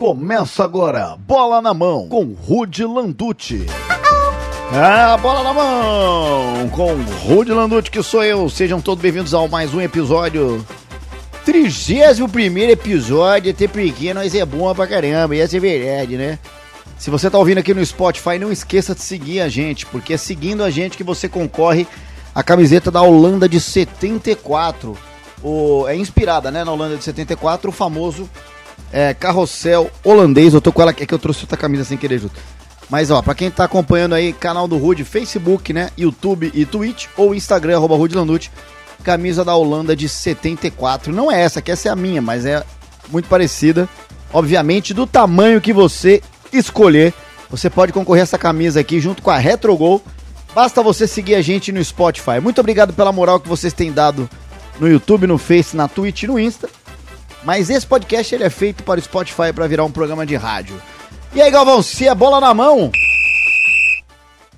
Começa 0.00 0.62
agora, 0.62 1.16
bola 1.26 1.60
na 1.60 1.74
mão, 1.74 2.06
com 2.08 2.32
Rude 2.32 2.84
Landucci. 2.84 3.66
Ah, 4.72 5.16
bola 5.16 5.42
na 5.42 5.52
mão, 5.52 6.68
com 6.68 6.94
Rude 7.26 7.50
Landucci, 7.50 7.90
que 7.90 8.00
sou 8.00 8.22
eu. 8.22 8.48
Sejam 8.48 8.80
todos 8.80 9.02
bem-vindos 9.02 9.34
ao 9.34 9.48
mais 9.48 9.74
um 9.74 9.80
episódio. 9.80 10.64
31 11.44 12.58
episódio, 12.70 13.50
até 13.50 13.66
porque 13.66 14.14
nós 14.14 14.36
é 14.36 14.46
bom 14.46 14.72
pra 14.72 14.86
caramba, 14.86 15.34
e 15.34 15.40
essa 15.40 15.56
é 15.56 15.60
verdade, 15.60 16.16
né? 16.16 16.38
Se 16.96 17.10
você 17.10 17.28
tá 17.28 17.36
ouvindo 17.36 17.58
aqui 17.58 17.74
no 17.74 17.84
Spotify, 17.84 18.38
não 18.38 18.52
esqueça 18.52 18.94
de 18.94 19.02
seguir 19.02 19.40
a 19.40 19.48
gente, 19.48 19.84
porque 19.84 20.14
é 20.14 20.16
seguindo 20.16 20.62
a 20.62 20.70
gente 20.70 20.96
que 20.96 21.02
você 21.02 21.28
concorre 21.28 21.88
a 22.32 22.44
camiseta 22.44 22.88
da 22.88 23.02
Holanda 23.02 23.48
de 23.48 23.60
74. 23.60 24.96
O, 25.42 25.88
é 25.88 25.96
inspirada, 25.96 26.52
né, 26.52 26.62
na 26.62 26.70
Holanda 26.70 26.96
de 26.96 27.02
74, 27.02 27.70
o 27.70 27.72
famoso 27.72 28.30
é, 28.92 29.14
carrossel 29.14 29.90
holandês. 30.04 30.54
Eu 30.54 30.60
tô 30.60 30.72
com 30.72 30.82
ela 30.82 30.90
aqui, 30.90 31.02
é 31.02 31.06
que 31.06 31.14
eu 31.14 31.18
trouxe 31.18 31.42
outra 31.42 31.56
camisa 31.56 31.84
sem 31.84 31.98
querer 31.98 32.18
junto. 32.18 32.34
Mas 32.90 33.10
ó, 33.10 33.20
pra 33.20 33.34
quem 33.34 33.50
tá 33.50 33.64
acompanhando 33.64 34.14
aí, 34.14 34.32
canal 34.32 34.66
do 34.66 34.78
Rude, 34.78 35.04
Facebook, 35.04 35.72
né, 35.72 35.90
YouTube 35.96 36.50
e 36.54 36.64
Twitch, 36.64 37.06
ou 37.16 37.34
Instagram, 37.34 37.76
arroba 37.76 37.96
Rude 37.96 38.16
Landucci, 38.16 38.50
camisa 39.04 39.44
da 39.44 39.54
Holanda 39.54 39.94
de 39.94 40.08
74. 40.08 41.12
Não 41.12 41.30
é 41.30 41.40
essa, 41.40 41.60
que 41.60 41.70
essa 41.70 41.88
é 41.88 41.92
a 41.92 41.96
minha, 41.96 42.22
mas 42.22 42.46
é 42.46 42.64
muito 43.10 43.28
parecida. 43.28 43.88
Obviamente, 44.32 44.94
do 44.94 45.06
tamanho 45.06 45.60
que 45.60 45.72
você 45.72 46.22
escolher, 46.52 47.12
você 47.50 47.68
pode 47.68 47.92
concorrer 47.92 48.22
a 48.22 48.24
essa 48.24 48.38
camisa 48.38 48.80
aqui 48.80 49.00
junto 49.00 49.22
com 49.22 49.30
a 49.30 49.38
Retrogol. 49.38 50.02
Basta 50.54 50.82
você 50.82 51.06
seguir 51.06 51.34
a 51.34 51.42
gente 51.42 51.70
no 51.70 51.82
Spotify. 51.84 52.40
Muito 52.42 52.60
obrigado 52.60 52.92
pela 52.92 53.12
moral 53.12 53.38
que 53.38 53.48
vocês 53.48 53.72
têm 53.72 53.92
dado 53.92 54.28
no 54.80 54.88
YouTube, 54.88 55.26
no 55.26 55.38
Face, 55.38 55.76
na 55.76 55.88
Twitch 55.88 56.22
e 56.22 56.26
no 56.26 56.38
Insta. 56.38 56.68
Mas 57.44 57.70
esse 57.70 57.86
podcast 57.86 58.34
ele 58.34 58.44
é 58.44 58.50
feito 58.50 58.82
para 58.82 58.98
o 58.98 59.02
Spotify 59.02 59.52
para 59.54 59.66
virar 59.66 59.84
um 59.84 59.90
programa 59.90 60.26
de 60.26 60.36
rádio. 60.36 60.80
E 61.34 61.40
aí, 61.40 61.50
Galvão, 61.50 61.82
se 61.82 62.08
é 62.08 62.14
bola 62.14 62.40
na 62.40 62.52
mão? 62.52 62.90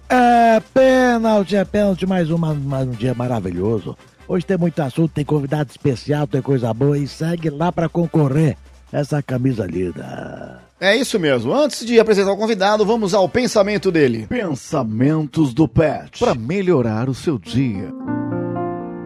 É 0.09 0.61
pênalti, 0.75 1.57
é 1.57 1.65
pênalti, 1.65 2.07
mais, 2.07 2.31
uma, 2.31 2.55
mais 2.55 2.89
um 2.89 2.93
dia 2.93 3.15
maravilhoso. 3.15 3.97
Hoje 4.27 4.47
tem 4.47 4.57
muito 4.57 4.81
assunto, 4.81 5.13
tem 5.13 5.25
convidado 5.25 5.71
especial, 5.71 6.27
tem 6.27 6.41
coisa 6.41 6.73
boa 6.73 6.97
e 6.97 7.07
segue 7.07 7.51
lá 7.51 7.71
para 7.71 7.89
concorrer. 7.89 8.57
Essa 8.93 9.23
camisa 9.23 9.67
linda. 9.67 10.61
É 10.81 10.97
isso 10.97 11.19
mesmo. 11.21 11.55
Antes 11.55 11.87
de 11.87 12.01
apresentar 12.01 12.33
o 12.33 12.37
convidado, 12.37 12.85
vamos 12.85 13.15
ao 13.15 13.29
pensamento 13.29 13.93
dele. 13.93 14.27
Pensamentos 14.27 15.55
do 15.55 15.69
Pet. 15.69 16.19
Para 16.19 16.35
melhorar 16.35 17.09
o 17.09 17.15
seu 17.15 17.39
dia. 17.39 17.93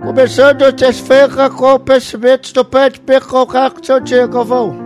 Começando 0.05 0.63
a 0.63 0.93
feira 0.93 1.51
com 1.51 1.79
pensamentos 1.79 2.53
do 2.53 2.65
Pet 2.65 3.01
para 3.01 3.21
colocar 3.23 3.71
com 3.71 3.83
seu 3.83 3.99
dia, 4.01 4.27
Galvão. 4.27 4.85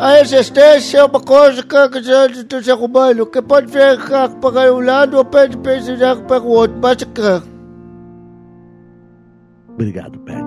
A 0.00 0.20
existência 0.20 0.98
é 0.98 1.04
uma 1.04 1.20
coisa 1.20 1.62
que 1.62 1.76
é 1.76 1.88
grande 1.88 2.42
do 2.42 2.62
ser 2.62 2.74
humano, 2.74 3.24
que 3.24 3.40
pode 3.40 3.68
ficar 3.68 4.28
para 4.28 4.74
um 4.74 4.80
lado 4.80 5.16
ou 5.16 5.24
pode 5.24 5.56
pensar 5.58 6.16
para 6.22 6.42
o 6.42 6.48
outro, 6.48 6.76
mas 6.82 6.96
quer. 6.96 7.40
Obrigado, 9.68 10.18
Pet. 10.18 10.44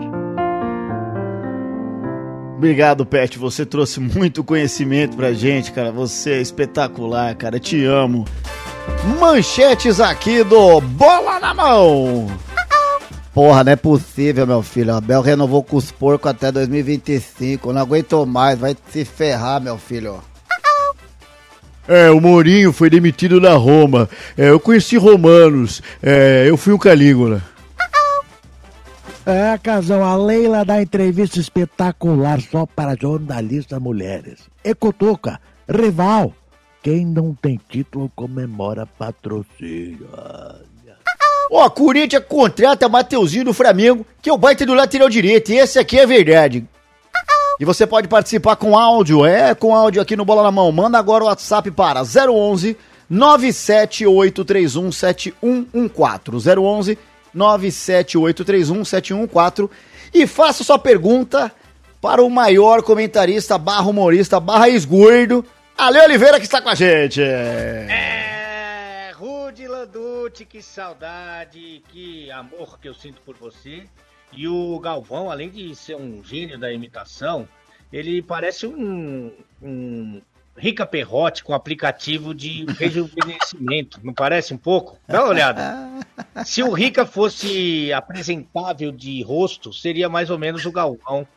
Obrigado, 2.58 3.06
Pet. 3.06 3.40
Você 3.40 3.66
trouxe 3.66 4.00
muito 4.00 4.44
conhecimento 4.44 5.16
pra 5.16 5.32
gente, 5.32 5.72
cara. 5.72 5.92
Você 5.92 6.34
é 6.34 6.42
espetacular, 6.42 7.34
cara. 7.36 7.60
Te 7.60 7.86
amo. 7.86 8.26
Manchetes 9.20 10.00
aqui 10.00 10.44
do 10.44 10.82
Bola 10.82 11.40
na 11.40 11.54
Mão. 11.54 12.28
Porra, 13.34 13.64
não 13.64 13.72
é 13.72 13.76
possível, 13.76 14.48
meu 14.48 14.64
filho. 14.64 14.96
A 14.96 15.00
Bel 15.00 15.22
renovou 15.22 15.64
com 15.64 15.78
os 15.78 15.92
porcos 15.92 16.32
até 16.32 16.52
2025. 16.52 17.72
Não 17.72 17.82
aguento 17.82 18.26
mais. 18.26 18.58
Vai 18.58 18.76
se 18.90 19.06
ferrar, 19.06 19.62
meu 19.62 19.78
filho. 19.78 20.20
É, 21.88 22.10
o 22.10 22.20
Mourinho 22.20 22.74
foi 22.74 22.90
demitido 22.90 23.40
da 23.40 23.54
Roma. 23.54 24.10
É, 24.38 24.50
eu 24.50 24.60
conheci 24.60 24.98
romanos. 24.98 25.82
É, 26.02 26.46
eu 26.48 26.58
fui 26.58 26.74
um 26.74 26.78
Calígula. 26.78 27.42
É, 29.26 29.58
Casão, 29.58 30.04
a 30.04 30.16
Leila 30.16 30.66
dá 30.66 30.82
entrevista 30.82 31.40
espetacular 31.40 32.42
só 32.42 32.66
para 32.66 32.96
jornalistas 33.00 33.80
mulheres. 33.80 34.40
Ecotuca, 34.64 35.40
rival. 35.70 36.34
Quem 36.88 37.06
não 37.06 37.34
tem 37.34 37.60
título 37.68 38.10
comemora 38.16 38.86
patrocínio. 38.86 40.08
Ó, 41.52 41.66
oh, 41.66 41.70
Corinthians 41.70 42.24
contrata 42.26 42.88
Mateuzinho 42.88 43.44
do 43.44 43.54
Flamengo, 43.54 44.08
que 44.22 44.30
é 44.30 44.34
o 44.34 44.38
baita 44.38 44.66
do 44.66 44.74
lateral 44.74 45.10
direito. 45.10 45.52
E 45.52 45.58
esse 45.58 45.78
aqui 45.78 46.00
é 46.00 46.06
verdade. 46.06 46.66
E 47.60 47.66
você 47.66 47.86
pode 47.86 48.08
participar 48.08 48.56
com 48.56 48.78
áudio, 48.78 49.26
é 49.26 49.54
com 49.54 49.76
áudio 49.76 50.02
aqui 50.02 50.16
no 50.16 50.24
Bola 50.24 50.44
na 50.44 50.50
Mão. 50.50 50.72
Manda 50.72 50.98
agora 50.98 51.26
o 51.26 51.28
WhatsApp 51.28 51.70
para 51.72 52.04
011 52.04 52.78
97831 53.10 54.90
7114. 54.90 56.58
011 56.58 56.98
978317114 57.36 59.70
e 60.14 60.26
faça 60.26 60.64
sua 60.64 60.80
pergunta 60.80 61.52
para 62.00 62.24
o 62.24 62.30
maior 62.30 62.82
comentarista 62.82 63.58
barra 63.58 63.90
humorista 63.90 64.40
barra 64.40 64.70
esgordo, 64.70 65.44
Ale 65.78 66.00
Oliveira, 66.00 66.40
que 66.40 66.46
está 66.46 66.60
com 66.60 66.70
a 66.70 66.76
gente. 66.76 67.22
É, 67.22 69.12
Rude 69.14 69.68
Landucci, 69.68 70.44
que 70.44 70.60
saudade, 70.60 71.84
que 71.90 72.32
amor 72.32 72.80
que 72.80 72.90
eu 72.90 72.96
sinto 72.96 73.22
por 73.22 73.38
você. 73.38 73.84
E 74.34 74.48
o 74.48 74.80
Galvão, 74.80 75.30
além 75.30 75.52
de 75.52 75.76
ser 75.76 75.96
um 75.96 76.24
gênio 76.24 76.58
da 76.58 76.74
imitação, 76.74 77.48
ele 77.94 78.24
parece 78.24 78.66
um, 78.66 79.32
um 79.62 80.20
Rica 80.58 80.84
Perrote 80.84 81.44
com 81.44 81.54
aplicativo 81.54 82.34
de 82.34 82.66
rejuvenescimento, 82.80 84.00
não 84.04 84.16
parece 84.16 84.56
um 84.56 84.58
pouco? 84.58 84.98
Dá 85.08 85.22
uma 85.22 85.30
olhada. 85.30 85.88
Se 86.44 86.64
o 86.64 86.72
Rica 86.74 87.06
fosse 87.06 87.94
apresentável 87.94 88.92
de 88.92 89.22
rosto, 89.22 89.72
seria 89.72 90.10
mais 90.10 90.32
ou 90.32 90.40
menos 90.40 90.66
o 90.66 90.72
Galvão. 90.72 91.28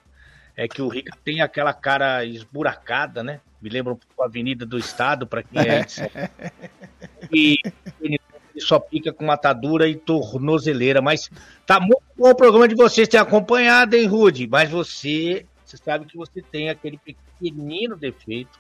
É 0.56 0.66
que 0.66 0.80
o 0.80 0.88
Rica 0.88 1.14
tem 1.22 1.42
aquela 1.42 1.74
cara 1.74 2.24
esburacada, 2.24 3.22
né? 3.22 3.40
Me 3.60 3.68
lembra 3.68 3.92
um 3.92 3.96
pouco 3.96 4.22
a 4.22 4.26
Avenida 4.26 4.64
do 4.64 4.78
Estado, 4.78 5.26
para 5.26 5.42
quem 5.42 5.60
é 5.60 5.86
E 7.32 7.58
ele 8.00 8.20
só 8.58 8.78
pica 8.78 9.12
com 9.12 9.24
matadura 9.24 9.88
e 9.88 9.94
tornozeleira. 9.94 11.00
Mas 11.00 11.30
tá 11.66 11.78
muito 11.78 12.02
bom 12.16 12.30
o 12.30 12.34
programa 12.34 12.66
de 12.66 12.74
vocês 12.74 13.08
ter 13.08 13.18
acompanhado, 13.18 13.94
hein, 13.94 14.06
Rude? 14.06 14.46
Mas 14.46 14.70
você, 14.70 15.46
você 15.64 15.76
sabe 15.76 16.06
que 16.06 16.16
você 16.16 16.42
tem 16.42 16.70
aquele 16.70 16.98
pequenino 16.98 17.96
defeito 17.96 18.58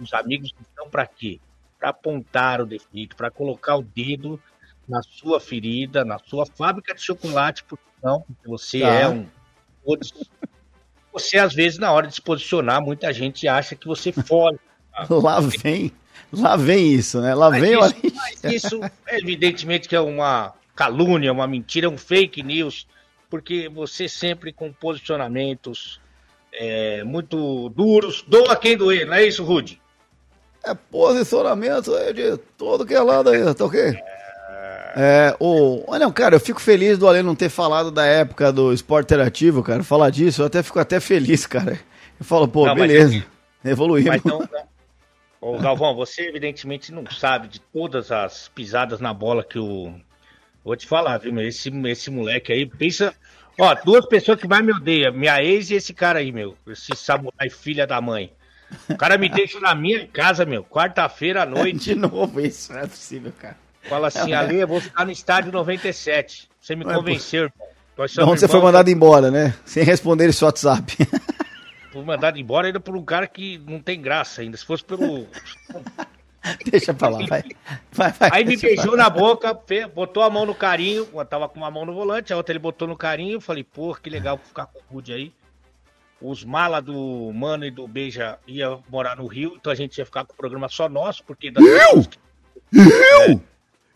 os 0.00 0.12
amigos 0.12 0.52
estão 0.60 0.88
para 0.88 1.06
quê? 1.06 1.40
Para 1.78 1.90
apontar 1.90 2.60
o 2.60 2.66
defeito, 2.66 3.16
para 3.16 3.30
colocar 3.30 3.76
o 3.76 3.82
dedo 3.82 4.40
na 4.88 5.02
sua 5.02 5.40
ferida, 5.40 6.04
na 6.04 6.18
sua 6.18 6.46
fábrica 6.46 6.94
de 6.94 7.02
chocolate, 7.02 7.64
porque 7.64 7.84
não, 8.02 8.20
porque 8.20 8.48
você 8.48 8.80
tá. 8.80 8.88
é 8.88 9.08
um. 9.08 9.26
Você, 11.14 11.38
às 11.38 11.54
vezes, 11.54 11.78
na 11.78 11.92
hora 11.92 12.08
de 12.08 12.14
se 12.16 12.20
posicionar, 12.20 12.82
muita 12.82 13.12
gente 13.12 13.46
acha 13.46 13.76
que 13.76 13.86
você 13.86 14.12
foge. 14.12 14.58
Lá 15.08 15.40
vem, 15.40 15.90
lá 16.32 16.56
vem 16.56 16.92
isso, 16.92 17.20
né? 17.20 17.34
Lá 17.34 17.50
mas 17.50 17.60
vem 17.60 17.72
isso, 17.72 18.14
mas 18.14 18.44
isso, 18.44 18.80
evidentemente, 19.08 19.88
que 19.88 19.96
é 19.96 20.00
uma 20.00 20.52
calúnia, 20.76 21.32
uma 21.32 21.48
mentira, 21.48 21.90
um 21.90 21.98
fake 21.98 22.44
news, 22.44 22.86
porque 23.28 23.68
você 23.68 24.08
sempre 24.08 24.52
com 24.52 24.72
posicionamentos 24.72 26.00
é, 26.52 27.02
muito 27.02 27.68
duros, 27.70 28.24
doa 28.28 28.54
quem 28.54 28.76
doer, 28.76 29.04
não 29.04 29.14
é 29.14 29.24
isso, 29.24 29.42
Rude? 29.42 29.82
É 30.62 30.74
posicionamento 30.74 31.92
aí 31.92 32.12
de 32.12 32.36
todo 32.56 32.86
que 32.86 32.94
é 32.94 33.00
lado 33.00 33.30
aí, 33.30 33.52
tá 33.52 33.64
ok? 33.64 33.80
É, 33.80 34.23
o, 35.40 35.84
olha, 35.88 36.10
cara, 36.12 36.36
eu 36.36 36.40
fico 36.40 36.60
feliz 36.60 36.96
do 36.98 37.08
Ale 37.08 37.22
não 37.22 37.34
ter 37.34 37.48
falado 37.48 37.90
da 37.90 38.06
época 38.06 38.52
do 38.52 38.72
esporte 38.72 39.06
interativo, 39.06 39.62
cara. 39.62 39.82
Falar 39.82 40.10
disso, 40.10 40.42
eu 40.42 40.46
até 40.46 40.62
fico 40.62 40.78
até 40.78 41.00
feliz, 41.00 41.46
cara. 41.46 41.78
Eu 42.18 42.24
falo, 42.24 42.46
pô, 42.46 42.66
não, 42.66 42.74
beleza, 42.74 43.24
mas, 43.62 43.72
evoluímos. 43.72 44.10
Mas 44.10 44.24
não, 44.24 44.48
Ô, 45.40 45.58
Galvão, 45.58 45.94
você 45.94 46.22
evidentemente 46.22 46.90
não 46.90 47.04
sabe 47.10 47.48
de 47.48 47.60
todas 47.60 48.10
as 48.10 48.48
pisadas 48.48 48.98
na 48.98 49.12
bola 49.12 49.44
que 49.44 49.58
o. 49.58 49.92
Vou 50.64 50.74
te 50.74 50.86
falar, 50.86 51.18
viu, 51.18 51.34
meu? 51.34 51.46
Esse, 51.46 51.68
esse 51.86 52.10
moleque 52.10 52.50
aí, 52.50 52.64
pensa. 52.64 53.14
Ó, 53.60 53.74
duas 53.84 54.06
pessoas 54.06 54.40
que 54.40 54.48
mais 54.48 54.64
me 54.64 54.72
odeiam, 54.72 55.12
minha 55.12 55.42
ex 55.42 55.70
e 55.70 55.74
esse 55.74 55.92
cara 55.92 56.20
aí, 56.20 56.32
meu. 56.32 56.56
Esse 56.66 56.96
samurai 56.96 57.50
filha 57.50 57.86
da 57.86 58.00
mãe. 58.00 58.32
O 58.88 58.96
cara 58.96 59.18
me 59.18 59.28
deixa 59.28 59.60
na 59.60 59.74
minha 59.74 60.06
casa, 60.06 60.46
meu, 60.46 60.64
quarta-feira 60.64 61.42
à 61.42 61.46
noite. 61.46 61.92
De 61.92 61.94
novo 61.94 62.40
isso, 62.40 62.72
não 62.72 62.80
é 62.80 62.86
possível, 62.86 63.32
cara. 63.38 63.63
Fala 63.88 64.08
assim, 64.08 64.32
é, 64.32 64.36
Ale, 64.36 64.56
eu 64.56 64.68
vou 64.68 64.80
ficar 64.80 65.04
no 65.04 65.10
estádio 65.10 65.52
97. 65.52 66.48
Você 66.60 66.74
me 66.74 66.84
não 66.84 66.94
convenceu, 66.94 67.44
irmão. 67.44 67.74
Então 68.10 68.28
você 68.28 68.48
foi 68.48 68.60
mandado 68.60 68.90
embora, 68.90 69.30
né? 69.30 69.54
Sem 69.64 69.84
responder 69.84 70.28
esse 70.28 70.44
WhatsApp. 70.44 70.96
Fui 71.92 72.02
mandado 72.02 72.38
embora 72.40 72.66
ainda 72.66 72.80
por 72.80 72.96
um 72.96 73.04
cara 73.04 73.24
que 73.24 73.56
não 73.58 73.78
tem 73.78 74.00
graça 74.00 74.42
ainda. 74.42 74.56
Se 74.56 74.64
fosse 74.64 74.84
pelo. 74.84 75.28
Deixa 76.66 76.92
pra 76.92 77.08
lá, 77.08 77.24
vai. 77.26 77.44
vai, 77.92 78.12
vai 78.12 78.30
Aí 78.32 78.44
me 78.44 78.56
beijou 78.56 78.96
na 78.96 79.08
boca, 79.08 79.56
botou 79.94 80.22
a 80.22 80.28
mão 80.28 80.44
no 80.44 80.54
carinho. 80.54 81.08
Eu 81.14 81.24
tava 81.24 81.48
com 81.48 81.58
uma 81.58 81.70
mão 81.70 81.86
no 81.86 81.94
volante, 81.94 82.32
a 82.32 82.36
outra 82.36 82.52
ele 82.52 82.58
botou 82.58 82.88
no 82.88 82.96
carinho. 82.96 83.34
Eu 83.34 83.40
falei, 83.40 83.62
pô, 83.62 83.94
que 83.94 84.10
legal 84.10 84.36
ficar 84.36 84.66
com 84.66 84.78
o 84.78 84.82
Rude 84.94 85.12
aí. 85.12 85.32
os 86.20 86.44
mala 86.44 86.82
do 86.82 87.32
Mano 87.32 87.64
e 87.64 87.70
do 87.70 87.86
Beija 87.86 88.38
ia 88.46 88.76
morar 88.90 89.16
no 89.16 89.26
Rio, 89.26 89.54
então 89.54 89.72
a 89.72 89.76
gente 89.76 89.96
ia 89.96 90.04
ficar 90.04 90.24
com 90.24 90.32
o 90.34 90.36
programa 90.36 90.68
só 90.68 90.88
nosso, 90.88 91.22
porque 91.24 91.50
das 91.50 91.64
pessoas 91.64 92.06
que, 92.08 92.18
é, 92.76 93.40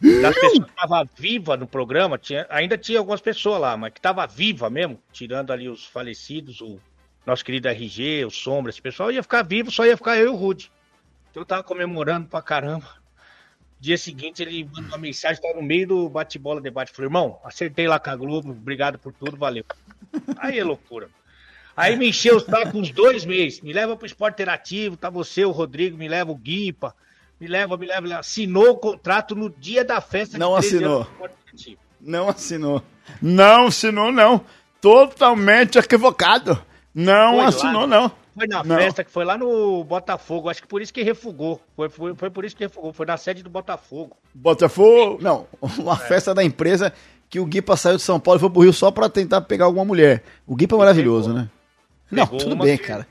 das 0.00 0.34
pessoas 0.34 0.64
que 0.64 0.70
estavam 0.70 1.08
vivas 1.16 1.58
no 1.58 1.66
programa, 1.66 2.16
tinha, 2.16 2.46
ainda 2.48 2.78
tinha 2.78 2.98
algumas 2.98 3.20
pessoas 3.20 3.60
lá, 3.60 3.76
mas 3.76 3.92
que 3.92 4.00
tava 4.00 4.26
viva 4.26 4.70
mesmo, 4.70 5.00
tirando 5.12 5.52
ali 5.52 5.68
os 5.68 5.84
falecidos, 5.84 6.60
o 6.60 6.78
nosso 7.26 7.44
querido 7.44 7.68
RG, 7.68 8.24
o 8.24 8.30
Sombra, 8.30 8.70
esse 8.70 8.80
pessoal 8.80 9.10
ia 9.10 9.22
ficar 9.22 9.42
vivo, 9.42 9.70
só 9.70 9.84
ia 9.84 9.96
ficar 9.96 10.16
eu 10.16 10.26
e 10.26 10.28
o 10.28 10.36
Rude. 10.36 10.70
Então 11.30 11.42
eu 11.42 11.46
tava 11.46 11.62
comemorando 11.62 12.28
pra 12.28 12.40
caramba. 12.40 12.86
Dia 13.80 13.98
seguinte 13.98 14.42
ele 14.42 14.64
mandou 14.64 14.86
uma 14.86 14.98
mensagem, 14.98 15.40
tava 15.40 15.54
no 15.54 15.62
meio 15.62 15.86
do 15.86 16.08
bate-bola 16.08 16.60
debate. 16.60 16.92
Falei, 16.92 17.06
irmão, 17.06 17.38
acertei 17.44 17.86
lá 17.86 17.98
com 17.98 18.10
a 18.10 18.16
Globo, 18.16 18.50
obrigado 18.50 18.98
por 18.98 19.12
tudo, 19.12 19.36
valeu. 19.36 19.64
Aí 20.38 20.58
é 20.58 20.64
loucura. 20.64 21.08
Aí 21.76 21.96
me 21.96 22.08
encheu 22.08 22.36
os 22.36 22.44
tacos 22.44 22.74
uns 22.74 22.90
dois 22.90 23.24
meses. 23.24 23.60
Me 23.60 23.72
leva 23.72 23.96
pro 23.96 24.06
esporte 24.06 24.34
interativo, 24.34 24.96
tá 24.96 25.08
você, 25.10 25.44
o 25.44 25.52
Rodrigo, 25.52 25.96
me 25.96 26.08
leva 26.08 26.32
o 26.32 26.36
Guipa. 26.36 26.94
Me 27.40 27.46
leva, 27.46 27.76
me 27.76 27.86
leva, 27.86 28.00
me 28.00 28.08
leva. 28.08 28.20
Assinou 28.20 28.70
o 28.70 28.76
contrato 28.76 29.34
no 29.34 29.48
dia 29.48 29.84
da 29.84 30.00
festa. 30.00 30.38
Não 30.38 30.56
assinou. 30.56 31.06
Não 32.00 32.28
assinou. 32.28 32.82
Não 33.22 33.66
assinou, 33.66 34.12
não. 34.12 34.40
Totalmente 34.80 35.78
equivocado. 35.78 36.60
Não 36.94 37.36
foi 37.36 37.44
assinou, 37.44 37.80
lá, 37.82 37.86
não. 37.86 38.12
Foi 38.34 38.46
na 38.46 38.62
não. 38.62 38.76
festa 38.76 39.04
que 39.04 39.10
foi 39.10 39.24
lá 39.24 39.36
no 39.36 39.82
Botafogo. 39.84 40.48
Acho 40.48 40.62
que 40.62 40.68
por 40.68 40.80
isso 40.80 40.92
que 40.92 41.02
refugou. 41.02 41.60
Foi, 41.74 41.88
foi, 41.88 42.14
foi 42.14 42.30
por 42.30 42.44
isso 42.44 42.56
que 42.56 42.64
refugou. 42.64 42.92
Foi 42.92 43.06
na 43.06 43.16
sede 43.16 43.42
do 43.42 43.50
Botafogo. 43.50 44.16
Botafogo? 44.32 45.18
Não, 45.20 45.46
uma 45.78 45.94
é. 45.94 45.96
festa 45.96 46.34
da 46.34 46.44
empresa 46.44 46.92
que 47.28 47.40
o 47.40 47.44
Guipa 47.44 47.76
saiu 47.76 47.96
de 47.96 48.02
São 48.02 48.18
Paulo 48.18 48.38
e 48.38 48.40
foi 48.40 48.50
pro 48.50 48.62
Rio 48.62 48.72
só 48.72 48.90
pra 48.90 49.08
tentar 49.08 49.42
pegar 49.42 49.66
alguma 49.66 49.84
mulher. 49.84 50.22
O 50.46 50.56
Guipa 50.56 50.76
é 50.76 50.78
maravilhoso, 50.78 51.28
pegou. 51.28 51.42
né? 51.42 51.50
Não, 52.10 52.26
tudo 52.26 52.56
bem, 52.56 52.76
que... 52.78 52.84
cara. 52.84 53.06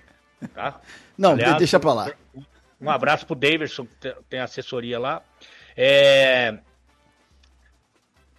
Tá? 0.54 0.80
Não, 1.18 1.32
Aliás, 1.32 1.58
deixa 1.58 1.80
pra 1.80 1.94
lá. 1.94 2.12
Um 2.80 2.90
abraço 2.90 3.26
pro 3.26 3.36
Davidson, 3.36 3.88
que 4.00 4.16
tem 4.30 4.40
assessoria 4.40 5.00
lá. 5.00 5.22
É... 5.76 6.58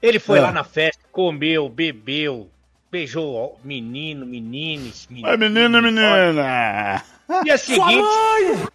Ele 0.01 0.19
foi 0.19 0.39
é. 0.39 0.43
lá 0.43 0.53
na 0.53 0.63
festa, 0.63 1.03
comeu, 1.11 1.69
bebeu, 1.69 2.49
beijou 2.91 3.59
menino, 3.65 4.25
menines, 4.25 5.09
meninas. 5.09 5.39
menina, 5.39 5.83
menina! 5.83 7.05
Dia 7.43 7.59
seguinte. 7.59 8.69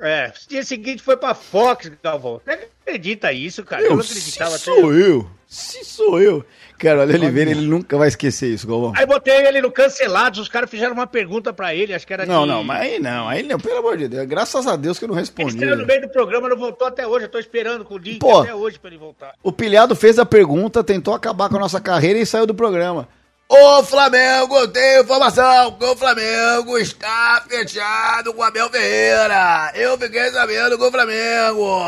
É, 0.00 0.32
dia 0.48 0.62
seguinte 0.62 1.02
foi 1.02 1.16
pra 1.16 1.34
Fox, 1.34 1.90
Galvão. 2.02 2.40
Você 2.44 2.68
acredita 2.86 3.32
isso, 3.32 3.64
cara? 3.64 3.82
Eu, 3.82 3.90
eu 3.90 3.96
não 3.96 4.02
acreditava 4.02 4.56
se 4.56 4.64
sou 4.64 4.94
eu. 4.94 5.28
Se 5.46 5.84
sou 5.84 6.20
eu. 6.20 6.44
Cara, 6.78 7.00
olha 7.00 7.16
Oliveira, 7.16 7.50
ele 7.50 7.66
nunca 7.66 7.96
vai 7.96 8.06
esquecer 8.06 8.48
isso, 8.48 8.66
Galvão. 8.68 8.92
Aí 8.94 9.04
botei 9.04 9.34
ele 9.46 9.60
no 9.60 9.72
Cancelados, 9.72 10.38
os 10.38 10.48
caras 10.48 10.70
fizeram 10.70 10.92
uma 10.92 11.06
pergunta 11.06 11.52
pra 11.52 11.74
ele, 11.74 11.92
acho 11.92 12.06
que 12.06 12.12
era 12.12 12.24
Não, 12.24 12.42
de... 12.42 12.48
não, 12.48 12.62
mas 12.62 12.82
aí 12.82 13.00
não, 13.00 13.28
aí 13.28 13.42
não, 13.42 13.58
pelo 13.58 13.78
amor 13.78 13.96
de 13.96 14.06
Deus. 14.06 14.26
Graças 14.26 14.66
a 14.66 14.76
Deus 14.76 14.98
que 14.98 15.04
eu 15.04 15.08
não 15.08 15.14
respondi. 15.14 15.56
Ele 15.56 15.74
no 15.74 15.86
meio 15.86 16.02
do 16.02 16.08
programa, 16.10 16.48
não 16.48 16.56
voltou 16.56 16.86
até 16.86 17.06
hoje, 17.06 17.24
eu 17.24 17.30
tô 17.30 17.38
esperando 17.38 17.84
com 17.84 17.94
o 17.94 17.98
link 17.98 18.18
Pô, 18.18 18.40
até 18.40 18.54
hoje 18.54 18.78
pra 18.78 18.90
ele 18.90 18.98
voltar. 18.98 19.34
O 19.42 19.50
Pilhado 19.50 19.96
fez 19.96 20.18
a 20.18 20.26
pergunta, 20.26 20.84
tentou 20.84 21.14
acabar 21.14 21.48
com 21.48 21.56
a 21.56 21.60
nossa 21.60 21.80
carreira 21.80 22.18
e 22.18 22.26
saiu 22.26 22.46
do 22.46 22.54
programa. 22.54 23.08
O 23.50 23.82
Flamengo 23.82 24.68
tem 24.68 25.00
informação 25.00 25.72
que 25.72 25.84
o 25.86 25.96
Flamengo 25.96 26.76
está 26.76 27.42
fechado 27.48 28.34
com 28.34 28.42
o 28.42 28.44
Abel 28.44 28.68
Ferreira. 28.68 29.72
Eu 29.74 29.96
fiquei 29.96 30.30
sabendo 30.30 30.76
com 30.76 30.84
o 30.84 30.90
Flamengo. 30.90 31.80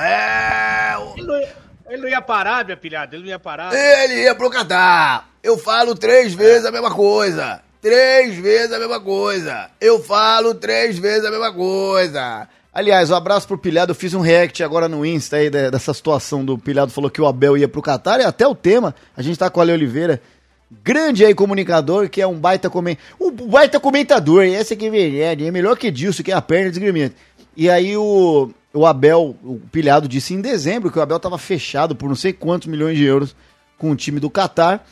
É. 0.00 0.94
Ele 1.16 1.26
não, 1.26 1.40
ia, 1.40 1.56
ele 1.88 2.02
não 2.02 2.08
ia 2.08 2.22
parar, 2.22 2.64
minha 2.64 2.76
pilhada, 2.76 3.16
ele 3.16 3.24
não 3.24 3.30
ia 3.30 3.38
parar. 3.40 3.74
Ele 3.74 4.22
ia 4.22 4.32
pro 4.32 4.48
Catar. 4.48 5.28
Eu 5.42 5.58
falo 5.58 5.96
três 5.96 6.34
vezes 6.34 6.64
a 6.64 6.70
mesma 6.70 6.94
coisa. 6.94 7.62
Três 7.82 8.36
vezes 8.36 8.72
a 8.72 8.78
mesma 8.78 9.00
coisa. 9.00 9.70
Eu 9.80 10.00
falo 10.00 10.54
três 10.54 11.00
vezes 11.00 11.24
a 11.24 11.32
mesma 11.32 11.52
coisa. 11.52 12.48
Aliás, 12.72 13.10
um 13.10 13.16
abraço 13.16 13.48
pro 13.48 13.58
Pilhado. 13.58 13.90
Eu 13.90 13.96
fiz 13.96 14.14
um 14.14 14.20
react 14.20 14.62
agora 14.62 14.88
no 14.88 15.04
Insta 15.04 15.38
aí 15.38 15.50
dessa 15.50 15.92
situação 15.92 16.44
do 16.44 16.56
Pilhado 16.56 16.92
falou 16.92 17.10
que 17.10 17.20
o 17.20 17.26
Abel 17.26 17.56
ia 17.56 17.66
pro 17.66 17.82
Catar 17.82 18.20
e 18.20 18.24
até 18.24 18.46
o 18.46 18.54
tema. 18.54 18.94
A 19.16 19.22
gente 19.22 19.36
tá 19.36 19.50
com 19.50 19.58
a 19.58 19.64
Ale 19.64 19.72
Oliveira 19.72 20.22
grande 20.70 21.24
aí 21.24 21.34
comunicador, 21.34 22.08
que 22.08 22.20
é 22.20 22.26
um 22.26 22.38
baita, 22.38 22.68
comen... 22.68 22.98
um 23.20 23.30
baita 23.30 23.80
comentador, 23.80 24.44
essa 24.44 24.74
aqui 24.74 24.86
é 24.86 25.32
é 25.32 25.50
melhor 25.50 25.76
que 25.76 25.90
Dilson, 25.90 26.22
que 26.22 26.32
é 26.32 26.34
a 26.34 26.42
perna 26.42 26.70
desgrimenta. 26.70 27.16
E 27.56 27.68
aí 27.68 27.96
o, 27.96 28.50
o 28.72 28.86
Abel, 28.86 29.36
o 29.42 29.60
pilhado, 29.72 30.08
disse 30.08 30.34
em 30.34 30.40
dezembro 30.40 30.90
que 30.90 30.98
o 30.98 31.02
Abel 31.02 31.16
estava 31.16 31.38
fechado 31.38 31.96
por 31.96 32.08
não 32.08 32.16
sei 32.16 32.32
quantos 32.32 32.68
milhões 32.68 32.96
de 32.96 33.04
euros 33.04 33.34
com 33.76 33.90
o 33.90 33.96
time 33.96 34.20
do 34.20 34.30
Catar. 34.30 34.86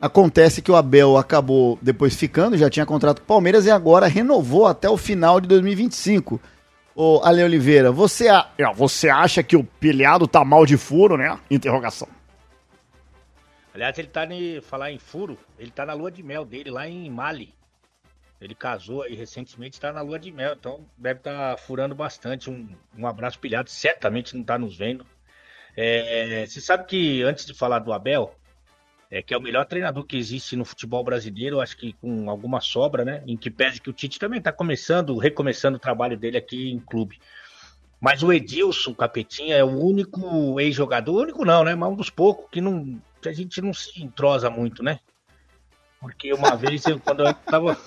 Acontece 0.00 0.60
que 0.60 0.70
o 0.70 0.76
Abel 0.76 1.16
acabou 1.16 1.78
depois 1.80 2.14
ficando, 2.14 2.58
já 2.58 2.68
tinha 2.68 2.84
contrato 2.84 3.18
com 3.20 3.24
o 3.24 3.26
Palmeiras 3.26 3.64
e 3.64 3.70
agora 3.70 4.06
renovou 4.06 4.66
até 4.66 4.88
o 4.88 4.96
final 4.96 5.40
de 5.40 5.48
2025. 5.48 6.40
Ô, 6.94 7.20
Ale 7.24 7.42
Oliveira, 7.42 7.90
você, 7.90 8.28
a... 8.28 8.46
você 8.76 9.08
acha 9.08 9.42
que 9.42 9.56
o 9.56 9.64
pilhado 9.64 10.28
tá 10.28 10.44
mal 10.44 10.66
de 10.66 10.76
furo, 10.76 11.16
né? 11.16 11.36
Interrogação. 11.50 12.06
Aliás, 13.74 13.98
ele 13.98 14.06
tá 14.06 14.24
em 14.24 14.60
falar 14.60 14.92
em 14.92 14.98
furo, 15.00 15.36
ele 15.58 15.72
tá 15.72 15.84
na 15.84 15.92
lua 15.92 16.08
de 16.08 16.22
mel 16.22 16.44
dele 16.44 16.70
lá 16.70 16.88
em 16.88 17.10
Mali. 17.10 17.52
Ele 18.40 18.54
casou 18.54 19.02
aí 19.02 19.16
recentemente, 19.16 19.74
está 19.74 19.92
na 19.92 20.00
lua 20.00 20.18
de 20.18 20.30
mel, 20.30 20.54
então 20.54 20.86
deve 20.96 21.18
estar 21.18 21.50
tá 21.50 21.56
furando 21.56 21.94
bastante. 21.94 22.48
Um, 22.48 22.68
um 22.96 23.04
abraço 23.04 23.38
pilhado, 23.40 23.68
certamente 23.68 24.34
não 24.34 24.42
está 24.42 24.56
nos 24.56 24.76
vendo. 24.76 25.04
É, 25.76 26.46
você 26.46 26.60
sabe 26.60 26.86
que 26.86 27.22
antes 27.22 27.44
de 27.44 27.52
falar 27.52 27.80
do 27.80 27.92
Abel, 27.92 28.32
é 29.10 29.22
que 29.22 29.34
é 29.34 29.36
o 29.36 29.40
melhor 29.40 29.64
treinador 29.64 30.04
que 30.04 30.16
existe 30.16 30.54
no 30.54 30.64
futebol 30.64 31.02
brasileiro, 31.02 31.60
acho 31.60 31.76
que 31.76 31.94
com 31.94 32.30
alguma 32.30 32.60
sobra, 32.60 33.04
né? 33.04 33.24
Em 33.26 33.36
que 33.36 33.50
pese 33.50 33.80
que 33.80 33.90
o 33.90 33.92
Tite 33.92 34.20
também 34.20 34.38
está 34.38 34.52
começando, 34.52 35.16
recomeçando 35.16 35.76
o 35.76 35.80
trabalho 35.80 36.16
dele 36.16 36.36
aqui 36.36 36.70
em 36.70 36.78
clube. 36.78 37.18
Mas 38.00 38.22
o 38.22 38.32
Edilson 38.32 38.94
Capetinha 38.94 39.56
é 39.56 39.64
o 39.64 39.78
único 39.78 40.60
ex-jogador, 40.60 41.22
único 41.22 41.44
não, 41.44 41.64
né? 41.64 41.74
Mas 41.74 41.90
um 41.90 41.96
dos 41.96 42.10
poucos 42.10 42.46
que 42.50 42.60
não 42.60 43.00
a 43.28 43.32
gente 43.32 43.60
não 43.60 43.72
se 43.72 44.02
entrosa 44.02 44.50
muito, 44.50 44.82
né? 44.82 45.00
Porque 46.00 46.32
uma 46.32 46.54
vez, 46.56 46.84
eu, 46.86 47.00
quando 47.00 47.26
eu 47.26 47.34
tava. 47.34 47.78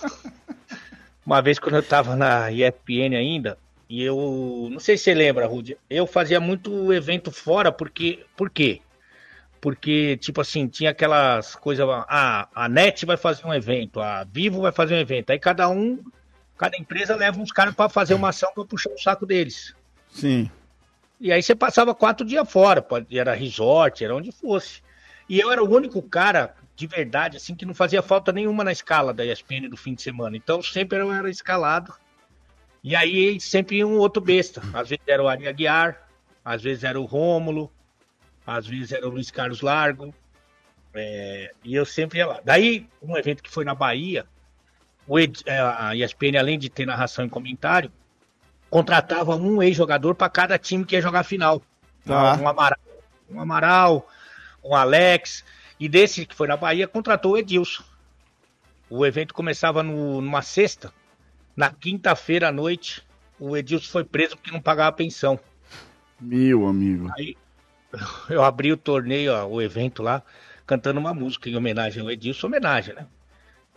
Uma 1.26 1.42
vez, 1.42 1.60
quando 1.60 1.76
eu 1.76 1.84
tava 1.84 2.16
na 2.16 2.52
ESPN 2.52 3.16
ainda, 3.16 3.58
e 3.90 4.02
eu. 4.04 4.70
Não 4.72 4.80
sei 4.80 4.98
se 4.98 5.06
você 5.06 5.14
lembra, 5.14 5.48
Rudy, 5.48 5.78
eu 5.90 6.08
fazia 6.08 6.40
muito 6.40 6.92
evento 6.94 7.32
fora, 7.32 7.72
porque. 7.72 8.26
Por 8.36 8.50
quê? 8.50 8.82
Porque, 9.60 10.18
tipo 10.18 10.42
assim, 10.42 10.68
tinha 10.68 10.92
aquelas 10.92 11.56
coisas. 11.56 11.86
Ah, 12.08 12.48
a 12.54 12.70
NET 12.70 13.06
vai 13.06 13.18
fazer 13.18 13.46
um 13.46 13.54
evento, 13.54 14.00
a 14.00 14.24
Vivo 14.24 14.62
vai 14.62 14.72
fazer 14.72 14.96
um 14.96 15.00
evento. 15.00 15.32
Aí 15.32 15.40
cada 15.40 15.68
um, 15.70 16.04
cada 16.58 16.78
empresa 16.78 17.16
leva 17.16 17.40
uns 17.40 17.52
caras 17.52 17.74
para 17.74 17.90
fazer 17.90 18.14
uma 18.14 18.30
ação 18.30 18.52
para 18.54 18.66
puxar 18.66 18.92
o 18.92 18.98
saco 18.98 19.26
deles. 19.26 19.74
Sim. 20.10 20.50
E 21.20 21.32
aí 21.32 21.42
você 21.42 21.56
passava 21.56 21.96
quatro 21.96 22.26
dias 22.26 22.50
fora, 22.50 22.86
era 23.12 23.34
resort, 23.34 24.04
era 24.04 24.16
onde 24.16 24.32
fosse. 24.32 24.82
E 25.30 25.40
eu 25.40 25.52
era 25.52 25.64
o 25.64 25.70
único 25.70 26.02
cara 26.02 26.56
de 26.76 26.86
verdade, 26.86 27.38
assim, 27.38 27.56
que 27.56 27.66
não 27.66 27.74
fazia 27.74 28.04
falta 28.04 28.32
nenhuma 28.32 28.64
na 28.64 28.72
escala 28.72 29.12
da 29.12 29.26
ESPN 29.26 29.68
do 29.68 29.76
fim 29.76 29.96
de 29.96 30.02
semana. 30.04 30.38
Então 30.38 30.62
sempre 30.62 31.00
eu 31.00 31.12
era 31.12 31.30
escalado. 31.30 31.92
E 32.84 32.96
aí 32.96 33.42
sempre 33.42 33.84
um 33.84 33.98
outro 33.98 34.22
besta. 34.22 34.62
Às 34.74 34.90
vezes 34.90 35.04
era 35.08 35.24
o 35.24 35.28
Ari 35.28 35.48
Aguiar, 35.48 36.08
às 36.46 36.62
vezes 36.62 36.84
era 36.84 37.00
o 37.02 37.06
Rômulo, 37.06 37.72
às 38.46 38.68
vezes 38.68 38.92
era 38.92 39.08
o 39.08 39.12
Luiz 39.12 39.32
Carlos 39.32 39.62
Largo. 39.62 40.14
É, 40.94 41.52
e 41.64 41.76
eu 41.76 41.86
sempre 41.86 42.20
ia 42.20 42.28
lá. 42.28 42.42
Daí, 42.46 42.88
um 43.02 43.18
evento 43.18 43.42
que 43.42 43.50
foi 43.50 43.66
na 43.66 43.74
Bahia, 43.74 44.26
Ed, 45.10 45.42
é, 45.46 45.60
a 45.60 45.96
ESPN, 45.96 46.38
além 46.38 46.60
de 46.60 46.70
ter 46.70 46.86
narração 46.86 47.26
e 47.26 47.30
comentário, 47.30 47.92
contratava 48.70 49.36
um 49.36 49.62
ex-jogador 49.64 50.14
para 50.14 50.30
cada 50.30 50.58
time 50.58 50.86
que 50.86 50.96
ia 50.96 51.02
jogar 51.02 51.22
a 51.22 51.24
final. 51.24 51.62
Ah. 52.08 52.38
Um 52.40 52.48
Amaral, 52.48 52.80
um 53.30 53.42
Amaral 53.42 54.08
com 54.68 54.74
o 54.74 54.76
Alex. 54.76 55.44
E 55.80 55.88
desse 55.88 56.26
que 56.26 56.36
foi 56.36 56.48
na 56.48 56.58
Bahia, 56.58 56.88
contratou 56.88 57.34
o 57.34 57.38
Edilson. 57.38 57.84
O 58.90 59.06
evento 59.06 59.34
começava 59.34 59.82
no, 59.82 60.22
numa 60.22 60.42
sexta. 60.42 60.94
Na 61.56 61.72
quinta-feira 61.72 62.50
à 62.50 62.52
noite, 62.52 63.04
o 63.40 63.56
Edilson 63.56 63.90
foi 63.90 64.04
preso 64.04 64.36
porque 64.36 64.52
não 64.52 64.62
pagava 64.62 64.96
pensão. 64.96 65.40
Meu 66.20 66.68
amigo. 66.68 67.10
Aí 67.18 67.36
eu 68.30 68.44
abri 68.44 68.72
o 68.72 68.78
torneio, 68.78 69.34
ó, 69.34 69.46
o 69.46 69.62
evento 69.62 70.04
lá, 70.04 70.22
cantando 70.66 71.00
uma 71.00 71.14
música 71.14 71.50
em 71.50 71.56
homenagem 71.56 72.02
ao 72.02 72.12
Edilson, 72.12 72.48
homenagem, 72.48 72.94
né? 72.96 73.08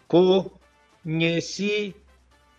Conheci 0.09 1.95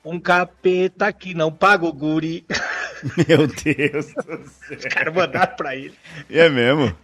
um 0.03 0.19
capeta 0.19 1.11
que 1.11 1.33
não 1.33 1.51
paga 1.51 1.85
o 1.85 1.93
guri. 1.93 2.45
Meu 3.27 3.47
Deus 3.47 4.13
do 4.13 4.47
céu. 4.47 4.77
Os 4.77 4.85
caras 4.85 5.13
mandaram 5.13 5.55
pra 5.55 5.75
ele. 5.75 5.95
É 6.29 6.47
mesmo? 6.49 6.95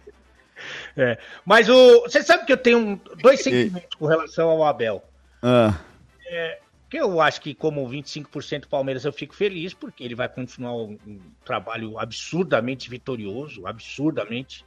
É. 0.98 1.16
Mas 1.44 1.68
o. 1.68 2.02
Você 2.02 2.22
sabe 2.24 2.44
que 2.44 2.52
eu 2.52 2.56
tenho 2.56 3.00
dois 3.22 3.40
sentimentos 3.40 3.94
com 3.96 4.06
relação 4.06 4.50
ao 4.50 4.64
Abel. 4.64 5.02
Ah. 5.40 5.78
É, 6.26 6.58
que 6.90 6.96
eu 6.96 7.20
acho 7.20 7.40
que, 7.40 7.54
como 7.54 7.88
25% 7.88 8.66
Palmeiras, 8.66 9.04
eu 9.04 9.12
fico 9.12 9.34
feliz, 9.34 9.72
porque 9.72 10.02
ele 10.02 10.16
vai 10.16 10.28
continuar 10.28 10.74
um, 10.74 10.98
um 11.06 11.20
trabalho 11.44 11.98
absurdamente 11.98 12.90
vitorioso, 12.90 13.64
absurdamente. 13.64 14.66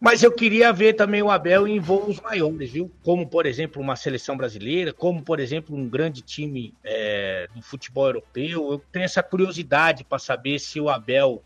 Mas 0.00 0.22
eu 0.22 0.32
queria 0.32 0.72
ver 0.72 0.94
também 0.94 1.22
o 1.22 1.30
Abel 1.30 1.68
em 1.68 1.78
voos 1.78 2.20
maiores, 2.20 2.72
viu? 2.72 2.90
Como, 3.02 3.26
por 3.26 3.46
exemplo, 3.46 3.80
uma 3.80 3.94
seleção 3.94 4.36
brasileira, 4.36 4.92
como, 4.92 5.22
por 5.22 5.38
exemplo, 5.38 5.74
um 5.74 5.88
grande 5.88 6.20
time 6.20 6.74
é, 6.82 7.48
do 7.54 7.62
futebol 7.62 8.06
europeu. 8.08 8.72
Eu 8.72 8.82
tenho 8.90 9.04
essa 9.04 9.22
curiosidade 9.22 10.02
para 10.04 10.18
saber 10.18 10.58
se 10.58 10.80
o 10.80 10.90
Abel 10.90 11.42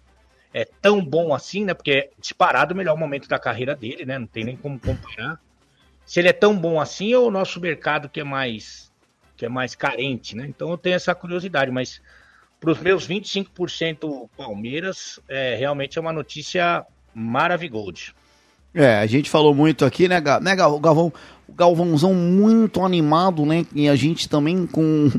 é 0.52 0.64
tão 0.80 1.04
bom 1.04 1.34
assim, 1.34 1.64
né? 1.64 1.74
Porque 1.74 1.90
é 1.90 2.10
disparado 2.18 2.74
o 2.74 2.76
melhor 2.76 2.96
momento 2.96 3.28
da 3.28 3.38
carreira 3.38 3.74
dele, 3.74 4.04
né? 4.04 4.18
Não 4.18 4.26
tem 4.26 4.44
nem 4.44 4.56
como 4.56 4.78
comparar. 4.78 5.40
Se 6.04 6.20
ele 6.20 6.28
é 6.28 6.32
tão 6.32 6.56
bom 6.56 6.80
assim 6.80 7.14
ou 7.14 7.28
o 7.28 7.30
nosso 7.30 7.60
mercado 7.60 8.08
que 8.08 8.20
é 8.20 8.24
mais 8.24 8.88
que 9.36 9.46
é 9.46 9.48
mais 9.48 9.76
carente, 9.76 10.34
né? 10.34 10.46
Então 10.48 10.70
eu 10.70 10.76
tenho 10.76 10.96
essa 10.96 11.14
curiosidade, 11.14 11.70
mas 11.70 12.00
para 12.58 12.72
os 12.72 12.80
meus 12.80 13.06
25% 13.06 14.28
Palmeiras, 14.36 15.20
é, 15.28 15.54
realmente 15.54 15.96
é 15.96 16.00
uma 16.00 16.12
notícia 16.12 16.84
maravilhosa. 17.14 18.12
É, 18.74 18.98
a 18.98 19.06
gente 19.06 19.30
falou 19.30 19.54
muito 19.54 19.84
aqui, 19.84 20.08
né, 20.08 20.20
né 20.40 20.56
Galvão? 20.56 21.12
O 21.48 21.52
Galvãozão 21.52 22.12
muito 22.12 22.84
animado, 22.84 23.46
né? 23.46 23.64
E 23.74 23.88
a 23.88 23.96
gente 23.96 24.28
também 24.28 24.66
com 24.66 25.10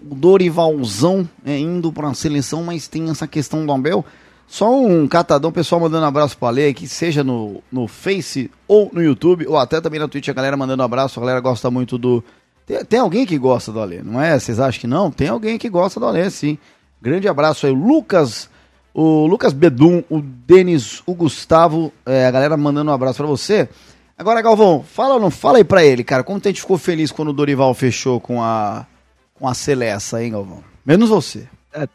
o 0.00 0.14
Dorivalzão 0.14 1.28
é, 1.44 1.58
indo 1.58 1.90
para 1.92 2.08
a 2.08 2.14
seleção, 2.14 2.62
mas 2.62 2.88
tem 2.88 3.08
essa 3.08 3.26
questão 3.26 3.64
do 3.64 3.72
Abel. 3.72 4.04
Só 4.48 4.74
um 4.74 5.06
catadão, 5.06 5.52
pessoal 5.52 5.78
mandando 5.80 6.06
abraço 6.06 6.36
para 6.36 6.48
Ale 6.48 6.68
aqui, 6.68 6.88
seja 6.88 7.22
no, 7.22 7.62
no 7.70 7.86
Face 7.86 8.50
ou 8.66 8.90
no 8.92 9.02
YouTube, 9.02 9.46
ou 9.46 9.58
até 9.58 9.78
também 9.78 10.00
na 10.00 10.08
Twitch, 10.08 10.28
a 10.28 10.32
galera 10.32 10.56
mandando 10.56 10.82
abraço, 10.82 11.20
a 11.20 11.22
galera 11.22 11.40
gosta 11.40 11.70
muito 11.70 11.98
do. 11.98 12.24
Tem, 12.64 12.82
tem 12.84 12.98
alguém 12.98 13.26
que 13.26 13.36
gosta 13.36 13.70
do 13.70 13.78
Ale, 13.78 14.02
não 14.02 14.20
é? 14.20 14.38
Vocês 14.38 14.58
acham 14.58 14.80
que 14.80 14.86
não? 14.86 15.10
Tem 15.10 15.28
alguém 15.28 15.58
que 15.58 15.68
gosta 15.68 16.00
do 16.00 16.06
Ale, 16.06 16.30
sim. 16.30 16.56
Grande 17.00 17.28
abraço 17.28 17.66
aí, 17.66 17.72
o 17.72 17.76
Lucas 17.76 18.48
o 18.94 19.26
Lucas 19.26 19.52
Bedum, 19.52 20.02
o 20.10 20.20
Denis, 20.20 21.04
o 21.06 21.14
Gustavo, 21.14 21.92
é, 22.04 22.26
a 22.26 22.30
galera 22.32 22.56
mandando 22.56 22.90
um 22.90 22.94
abraço 22.94 23.18
para 23.18 23.26
você. 23.26 23.68
Agora, 24.16 24.42
Galvão, 24.42 24.82
fala 24.82 25.20
não 25.20 25.30
fala 25.30 25.58
aí 25.58 25.64
pra 25.64 25.84
ele, 25.84 26.02
cara, 26.02 26.24
como 26.24 26.40
a 26.42 26.48
gente 26.48 26.62
ficou 26.62 26.76
feliz 26.76 27.12
quando 27.12 27.28
o 27.28 27.32
Dorival 27.32 27.72
fechou 27.74 28.18
com 28.18 28.42
a 28.42 28.86
com 29.34 29.46
a 29.46 29.54
Celessa, 29.54 30.20
hein, 30.20 30.32
Galvão? 30.32 30.64
Menos 30.84 31.10
você. 31.10 31.46
É, 31.72 31.86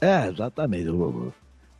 é 0.00 0.28
exatamente. 0.28 0.88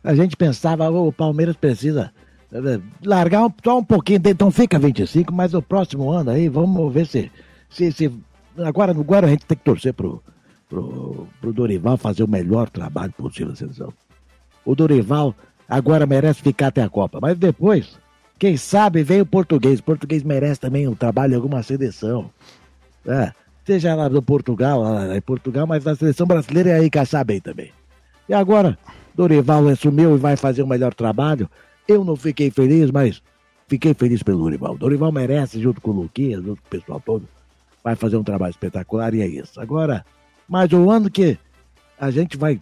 A 0.07 0.15
gente 0.15 0.35
pensava, 0.37 0.89
o 0.89 1.11
Palmeiras 1.11 1.55
precisa 1.55 2.11
é, 2.51 2.79
largar 3.03 3.51
só 3.63 3.77
um 3.77 3.83
pouquinho, 3.83 4.21
então 4.25 4.49
fica 4.51 4.79
25, 4.79 5.33
mas 5.33 5.53
o 5.53 5.61
próximo 5.61 6.09
ano 6.09 6.31
aí, 6.31 6.47
vamos 6.49 6.93
ver 6.93 7.05
se. 7.05 7.31
se, 7.69 7.91
se 7.91 8.11
agora, 8.57 8.91
agora 8.91 9.27
a 9.27 9.29
gente 9.29 9.45
tem 9.45 9.57
que 9.57 9.63
torcer 9.63 9.93
pro, 9.93 10.23
pro, 10.69 11.27
pro 11.41 11.53
Dorival 11.53 11.97
fazer 11.97 12.23
o 12.23 12.27
melhor 12.27 12.69
trabalho 12.69 13.13
possível 13.13 13.49
na 13.49 13.55
seleção 13.55 13.93
o 14.67 14.75
Dorival 14.75 15.33
agora 15.67 16.05
merece 16.05 16.41
ficar 16.41 16.67
até 16.67 16.83
a 16.83 16.89
Copa. 16.89 17.19
Mas 17.21 17.39
depois, 17.39 17.97
quem 18.37 18.57
sabe, 18.57 19.01
vem 19.01 19.21
o 19.21 19.25
português. 19.25 19.79
O 19.79 19.83
português 19.83 20.23
merece 20.23 20.59
também 20.59 20.87
um 20.87 20.93
trabalho 20.93 21.33
em 21.33 21.35
alguma 21.37 21.63
seleção. 21.63 22.29
É, 23.05 23.31
seja 23.65 23.95
lá 23.95 24.09
do 24.09 24.21
Portugal, 24.21 24.81
lá 24.81 25.15
em 25.15 25.21
Portugal, 25.21 25.65
mas 25.65 25.85
na 25.85 25.95
seleção 25.95 26.27
brasileira 26.27 26.71
é 26.71 26.75
aí 26.75 26.87
encaixar 26.87 27.23
bem 27.23 27.39
também. 27.39 27.71
E 28.27 28.33
agora, 28.33 28.77
Dorival 29.17 29.67
assumiu 29.67 30.15
e 30.15 30.19
vai 30.19 30.37
fazer 30.37 30.61
o 30.61 30.67
melhor 30.67 30.93
trabalho. 30.93 31.49
Eu 31.87 32.05
não 32.05 32.15
fiquei 32.15 32.51
feliz, 32.51 32.91
mas 32.91 33.19
fiquei 33.67 33.95
feliz 33.95 34.21
pelo 34.21 34.43
Dorival. 34.43 34.77
Dorival 34.77 35.11
merece, 35.11 35.59
junto 35.59 35.81
com 35.81 35.89
o 35.89 36.01
Luquinhas, 36.01 36.43
junto 36.43 36.61
com 36.61 36.67
o 36.67 36.69
pessoal 36.69 37.01
todo, 37.03 37.27
vai 37.83 37.95
fazer 37.95 38.15
um 38.15 38.23
trabalho 38.23 38.51
espetacular 38.51 39.15
e 39.15 39.21
é 39.21 39.27
isso. 39.27 39.59
Agora, 39.59 40.05
mais 40.47 40.71
um 40.71 40.91
ano 40.91 41.09
que 41.09 41.35
a 41.99 42.11
gente 42.11 42.37
vai 42.37 42.61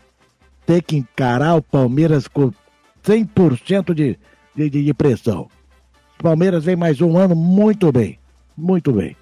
ter 0.66 0.82
que 0.82 0.96
encarar 0.96 1.56
o 1.56 1.62
Palmeiras 1.62 2.26
com 2.26 2.52
100% 3.04 3.94
de, 3.94 4.18
de, 4.56 4.70
de 4.70 4.94
pressão. 4.94 5.50
Palmeiras 6.24 6.64
vem 6.64 6.78
mais 6.78 7.02
um 7.02 7.18
ano 7.18 7.36
muito 7.36 7.92
bem. 7.92 8.18
Muito 8.58 8.94
bem. 8.94 9.16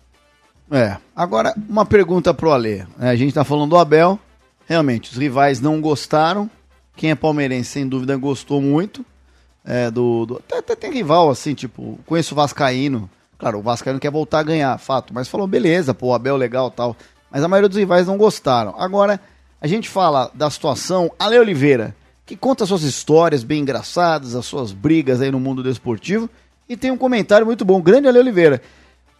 É. 0.70 0.98
Agora, 1.16 1.56
uma 1.68 1.86
pergunta 1.86 2.32
pro 2.32 2.52
Alê. 2.52 2.84
É, 3.00 3.10
a 3.10 3.16
gente 3.16 3.34
tá 3.34 3.44
falando 3.44 3.72
do 3.72 3.78
Abel. 3.78 4.20
Realmente, 4.68 5.12
os 5.12 5.18
rivais 5.18 5.60
não 5.60 5.82
gostaram. 5.82 6.50
Quem 6.96 7.12
é 7.12 7.16
palmeirense, 7.16 7.72
sem 7.72 7.88
dúvida, 7.88 8.16
gostou 8.18 8.62
muito. 8.62 9.06
É, 9.66 9.90
do, 9.90 10.26
do 10.26 10.38
até, 10.38 10.58
até, 10.58 10.76
tem 10.76 10.92
rival, 10.92 11.30
assim, 11.30 11.54
tipo, 11.54 12.00
conheço 12.06 12.34
o 12.34 12.36
Vascaíno. 12.36 13.10
Claro, 13.38 13.60
o 13.60 13.62
Vascaíno 13.62 14.00
quer 14.00 14.12
voltar 14.12 14.40
a 14.40 14.44
ganhar, 14.44 14.78
fato. 14.78 15.14
Mas 15.14 15.28
falou, 15.28 15.48
beleza, 15.48 15.94
pô, 15.94 16.14
Abel 16.14 16.36
legal 16.36 16.70
tal. 16.70 16.96
Mas 17.32 17.44
a 17.44 17.48
maioria 17.48 17.70
dos 17.70 17.78
rivais 17.78 18.08
não 18.08 18.18
gostaram. 18.18 18.76
Agora, 18.78 19.20
a 19.60 19.68
gente 19.68 19.90
fala 19.90 20.30
da 20.34 20.50
situação. 20.50 21.12
Ale 21.18 21.40
Oliveira, 21.40 21.96
que 22.26 22.36
conta 22.36 22.66
suas 22.66 22.84
histórias 22.84 23.44
bem 23.44 23.62
engraçadas, 23.62 24.36
as 24.36 24.46
suas 24.46 24.72
brigas 24.72 25.22
aí 25.22 25.32
no 25.32 25.40
mundo 25.40 25.64
desportivo. 25.64 26.30
E 26.70 26.78
tem 26.78 26.92
um 26.92 26.98
comentário 26.98 27.46
muito 27.46 27.66
bom. 27.66 27.82
Grande 27.82 28.08
Ale 28.08 28.20
Oliveira. 28.20 28.62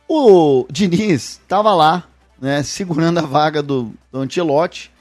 O 0.08 0.66
Diniz 0.70 1.40
tava 1.48 1.74
lá, 1.74 2.04
né, 2.40 2.62
segurando 2.62 3.20
a 3.20 3.24
vaga 3.24 3.64
do, 3.64 3.92
do 4.12 4.20
Antilote. 4.20 4.92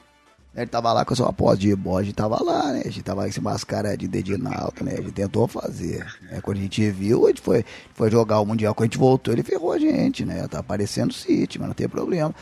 Ele 0.54 0.66
tava 0.66 0.92
lá 0.92 1.02
com 1.02 1.14
a 1.14 1.16
sua 1.16 1.32
pós 1.32 1.59
de 1.59 1.75
bode, 1.75 2.12
tava 2.12 2.42
lá, 2.42 2.73
né? 2.73 2.82
A 2.85 2.88
gente 2.88 3.02
tava 3.02 3.23
com 3.23 3.28
esse 3.28 3.40
mascara 3.40 3.97
de 3.97 4.06
dedinho 4.06 4.38
alto, 4.54 4.85
né? 4.85 4.92
A 4.99 5.00
gente 5.00 5.12
tentou 5.12 5.49
fazer. 5.49 6.04
Né? 6.30 6.40
Quando 6.42 6.59
a 6.59 6.61
gente 6.61 6.90
viu, 6.90 7.25
a 7.25 7.28
gente 7.28 7.40
foi, 7.40 7.64
foi 7.94 8.11
jogar 8.11 8.38
o 8.38 8.44
Mundial. 8.44 8.75
Quando 8.75 8.85
a 8.85 8.87
gente 8.88 8.99
voltou, 8.99 9.32
ele 9.32 9.42
ferrou 9.42 9.73
a 9.73 9.78
gente, 9.78 10.26
né? 10.26 10.47
Tá 10.49 10.59
aparecendo 10.59 11.14
City, 11.14 11.59
mas 11.59 11.68
não 11.68 11.75
tem 11.75 11.88
problema. 11.88 12.35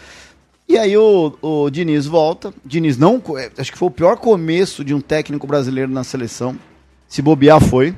E 0.69 0.77
aí 0.77 0.97
o, 0.97 1.37
o 1.41 1.71
Diniz 1.71 2.07
volta. 2.07 2.53
Diniz 2.65 2.99
não. 2.99 3.23
Acho 3.57 3.71
que 3.71 3.79
foi 3.79 3.89
o 3.89 3.93
pior 3.93 4.17
começo 4.17 4.85
de 4.85 4.93
um 4.93 5.01
técnico 5.01 5.47
brasileiro 5.47 5.91
na 5.93 6.03
seleção. 6.03 6.59
Se 7.07 7.23
bobear 7.23 7.61
foi. 7.61 7.95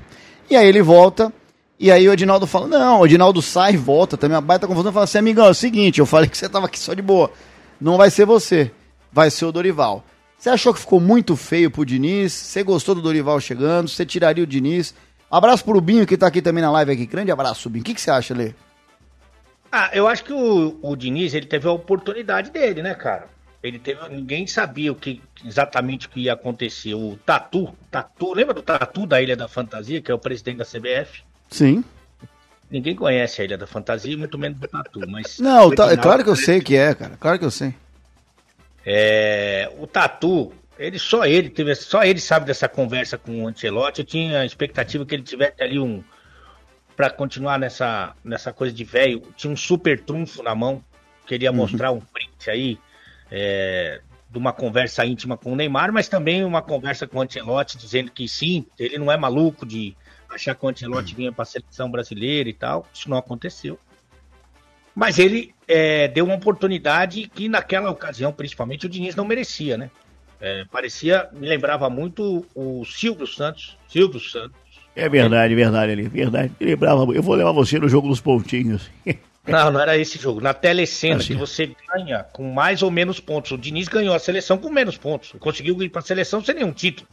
E 0.50 0.56
aí 0.56 0.68
ele 0.68 0.82
volta. 0.82 1.32
E 1.80 1.90
aí 1.90 2.06
o 2.06 2.12
Edinaldo 2.12 2.46
fala: 2.46 2.68
Não, 2.68 3.00
o 3.00 3.06
Edinaldo 3.06 3.40
sai 3.40 3.72
e 3.72 3.76
volta. 3.78 4.18
Também 4.18 4.36
a 4.36 4.42
baita 4.42 4.66
confusão. 4.66 4.92
Fala 4.92 5.04
assim: 5.04 5.18
Amigão, 5.18 5.46
é 5.46 5.50
o 5.50 5.54
seguinte, 5.54 6.00
eu 6.00 6.06
falei 6.06 6.28
que 6.28 6.36
você 6.36 6.50
tava 6.50 6.66
aqui 6.66 6.78
só 6.78 6.92
de 6.92 7.00
boa. 7.00 7.30
Não 7.80 7.96
vai 7.96 8.10
ser 8.10 8.26
você. 8.26 8.70
Vai 9.12 9.30
ser 9.30 9.44
o 9.44 9.52
Dorival. 9.52 10.04
Você 10.38 10.50
achou 10.50 10.74
que 10.74 10.80
ficou 10.80 10.98
muito 10.98 11.36
feio 11.36 11.70
pro 11.70 11.84
Diniz? 11.84 12.32
Você 12.32 12.62
gostou 12.64 12.94
do 12.94 13.02
Dorival 13.02 13.38
chegando? 13.40 13.88
Você 13.88 14.04
tiraria 14.04 14.42
o 14.42 14.46
Diniz? 14.46 14.94
abraço 15.30 15.64
pro 15.64 15.80
Binho 15.80 16.06
que 16.06 16.16
tá 16.16 16.26
aqui 16.26 16.42
também 16.42 16.62
na 16.62 16.70
live 16.70 16.92
aqui. 16.92 17.06
Grande 17.06 17.30
abraço, 17.30 17.70
Binho. 17.70 17.82
O 17.82 17.84
que, 17.84 17.94
que 17.94 18.00
você 18.00 18.10
acha, 18.10 18.34
Lê? 18.34 18.52
Ah, 19.70 19.90
eu 19.92 20.06
acho 20.06 20.24
que 20.24 20.32
o, 20.32 20.78
o 20.82 20.96
Diniz 20.96 21.32
ele 21.32 21.46
teve 21.46 21.68
a 21.68 21.72
oportunidade 21.72 22.50
dele, 22.50 22.82
né, 22.82 22.94
cara? 22.94 23.26
Ele 23.62 23.78
teve. 23.78 24.00
Ninguém 24.08 24.46
sabia 24.46 24.90
o 24.90 24.94
que 24.94 25.22
exatamente 25.44 26.06
o 26.06 26.10
que 26.10 26.20
ia 26.22 26.32
acontecer. 26.32 26.94
O 26.94 27.16
Tatu, 27.24 27.72
Tatu, 27.90 28.34
lembra 28.34 28.52
do 28.52 28.62
Tatu 28.62 29.06
da 29.06 29.22
Ilha 29.22 29.36
da 29.36 29.46
Fantasia, 29.46 30.02
que 30.02 30.10
é 30.10 30.14
o 30.14 30.18
presidente 30.18 30.58
da 30.58 30.64
CBF? 30.64 31.22
Sim. 31.48 31.84
Ninguém 32.70 32.96
conhece 32.96 33.40
a 33.40 33.44
Ilha 33.44 33.56
da 33.56 33.66
Fantasia, 33.66 34.16
muito 34.18 34.36
menos 34.36 34.60
o 34.60 34.66
Tatu, 34.66 35.00
mas. 35.08 35.38
Não, 35.38 35.70
tá, 35.70 35.92
é 35.92 35.96
claro 35.96 36.24
que 36.24 36.30
eu 36.30 36.36
sei 36.36 36.60
que 36.60 36.76
é, 36.76 36.94
cara. 36.94 37.16
Claro 37.18 37.38
que 37.38 37.44
eu 37.44 37.50
sei. 37.50 37.74
É, 38.84 39.70
o 39.78 39.86
Tatu, 39.86 40.52
ele 40.78 40.98
só 40.98 41.24
ele 41.24 41.48
teve, 41.48 41.74
só 41.74 42.02
ele 42.02 42.20
sabe 42.20 42.46
dessa 42.46 42.68
conversa 42.68 43.16
com 43.16 43.44
o 43.44 43.48
Ancelotti. 43.48 44.00
Eu 44.00 44.06
tinha 44.06 44.40
a 44.40 44.46
expectativa 44.46 45.06
que 45.06 45.14
ele 45.14 45.22
tivesse 45.22 45.62
ali 45.62 45.78
um 45.78 46.02
para 46.96 47.10
continuar 47.10 47.58
nessa, 47.58 48.14
nessa 48.22 48.52
coisa 48.52 48.74
de 48.74 48.84
velho, 48.84 49.22
tinha 49.36 49.52
um 49.52 49.56
super 49.56 49.98
trunfo 49.98 50.42
na 50.42 50.54
mão, 50.54 50.84
queria 51.26 51.50
uhum. 51.50 51.56
mostrar 51.56 51.90
um 51.90 52.00
print 52.00 52.50
aí 52.50 52.78
é, 53.30 54.00
de 54.30 54.38
uma 54.38 54.52
conversa 54.52 55.04
íntima 55.04 55.36
com 55.36 55.52
o 55.52 55.56
Neymar, 55.56 55.92
mas 55.92 56.08
também 56.08 56.44
uma 56.44 56.62
conversa 56.62 57.06
com 57.06 57.18
o 57.18 57.22
Ancelotti, 57.22 57.78
dizendo 57.78 58.10
que 58.10 58.28
sim, 58.28 58.66
ele 58.78 58.98
não 58.98 59.10
é 59.10 59.16
maluco 59.16 59.64
de 59.64 59.96
achar 60.28 60.54
que 60.54 60.64
o 60.64 60.68
Ancelotti 60.68 61.14
vinha 61.14 61.32
para 61.32 61.42
a 61.42 61.46
seleção 61.46 61.90
brasileira 61.90 62.48
e 62.48 62.54
tal. 62.54 62.86
Isso 62.92 63.10
não 63.10 63.18
aconteceu. 63.18 63.78
Mas 64.94 65.18
ele 65.18 65.54
é, 65.72 66.08
deu 66.08 66.24
uma 66.24 66.34
oportunidade 66.34 67.30
que 67.34 67.48
naquela 67.48 67.90
ocasião, 67.90 68.32
principalmente, 68.32 68.86
o 68.86 68.88
Diniz 68.88 69.16
não 69.16 69.24
merecia, 69.24 69.76
né? 69.76 69.90
É, 70.40 70.64
parecia, 70.70 71.28
me 71.32 71.46
lembrava 71.46 71.88
muito 71.88 72.44
o 72.54 72.84
Silvio 72.84 73.26
Santos, 73.26 73.78
Silvio 73.88 74.18
Santos, 74.18 74.62
é 74.94 75.08
verdade, 75.08 75.54
verdade 75.54 75.92
ali, 75.92 76.08
verdade. 76.08 76.52
Eu 76.60 76.68
lembrava, 76.68 77.02
eu 77.12 77.22
vou 77.22 77.34
levar 77.34 77.52
você 77.52 77.78
no 77.78 77.88
jogo 77.88 78.08
dos 78.08 78.20
pontinhos. 78.20 78.90
Não, 79.44 79.72
não 79.72 79.80
era 79.80 79.98
esse 79.98 80.20
jogo. 80.20 80.40
Na 80.40 80.54
telecena, 80.54 81.16
assim. 81.16 81.32
que 81.32 81.34
você 81.34 81.74
ganha 81.92 82.22
com 82.22 82.52
mais 82.52 82.80
ou 82.80 82.92
menos 82.92 83.18
pontos. 83.18 83.50
O 83.50 83.58
Diniz 83.58 83.88
ganhou 83.88 84.14
a 84.14 84.18
seleção 84.20 84.56
com 84.56 84.70
menos 84.70 84.96
pontos. 84.96 85.34
Conseguiu 85.40 85.82
ir 85.82 85.88
para 85.88 85.98
a 85.98 86.04
seleção 86.04 86.44
sem 86.44 86.54
nenhum 86.54 86.70
título. 86.70 87.08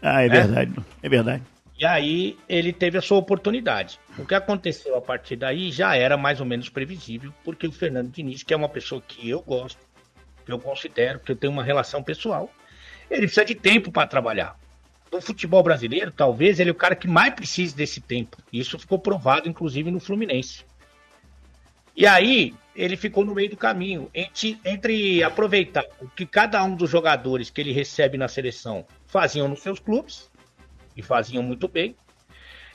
Ah, 0.00 0.22
é, 0.22 0.26
é, 0.26 0.28
verdade. 0.28 0.72
É 1.02 1.08
verdade. 1.08 1.42
E 1.82 1.84
aí 1.84 2.38
ele 2.48 2.72
teve 2.72 2.96
a 2.96 3.02
sua 3.02 3.18
oportunidade. 3.18 3.98
O 4.16 4.24
que 4.24 4.36
aconteceu 4.36 4.94
a 4.94 5.00
partir 5.00 5.34
daí 5.34 5.72
já 5.72 5.96
era 5.96 6.16
mais 6.16 6.38
ou 6.38 6.46
menos 6.46 6.68
previsível, 6.68 7.34
porque 7.42 7.66
o 7.66 7.72
Fernando 7.72 8.08
Diniz, 8.08 8.44
que 8.44 8.54
é 8.54 8.56
uma 8.56 8.68
pessoa 8.68 9.02
que 9.02 9.28
eu 9.28 9.42
gosto, 9.42 9.80
que 10.46 10.52
eu 10.52 10.60
considero, 10.60 11.18
que 11.18 11.32
eu 11.32 11.34
tenho 11.34 11.52
uma 11.52 11.64
relação 11.64 12.00
pessoal, 12.00 12.48
ele 13.10 13.22
precisa 13.22 13.44
de 13.44 13.56
tempo 13.56 13.90
para 13.90 14.06
trabalhar 14.06 14.56
do 15.10 15.20
futebol 15.20 15.60
brasileiro, 15.60 16.12
talvez 16.12 16.60
ele 16.60 16.70
é 16.70 16.72
o 16.72 16.76
cara 16.76 16.94
que 16.94 17.08
mais 17.08 17.34
precisa 17.34 17.74
desse 17.74 18.00
tempo. 18.00 18.36
Isso 18.52 18.78
ficou 18.78 19.00
provado, 19.00 19.48
inclusive, 19.48 19.90
no 19.90 19.98
Fluminense. 19.98 20.64
E 21.96 22.06
aí, 22.06 22.54
ele 22.76 22.96
ficou 22.96 23.24
no 23.24 23.34
meio 23.34 23.50
do 23.50 23.56
caminho 23.56 24.08
entre, 24.14 24.56
entre, 24.64 25.24
aproveitar 25.24 25.84
o 26.00 26.06
que 26.06 26.26
cada 26.26 26.62
um 26.62 26.76
dos 26.76 26.88
jogadores 26.88 27.50
que 27.50 27.60
ele 27.60 27.72
recebe 27.72 28.16
na 28.16 28.28
seleção 28.28 28.86
faziam 29.04 29.48
nos 29.48 29.62
seus 29.62 29.80
clubes, 29.80 30.30
e 30.96 31.02
faziam 31.02 31.42
muito 31.42 31.68
bem, 31.68 31.96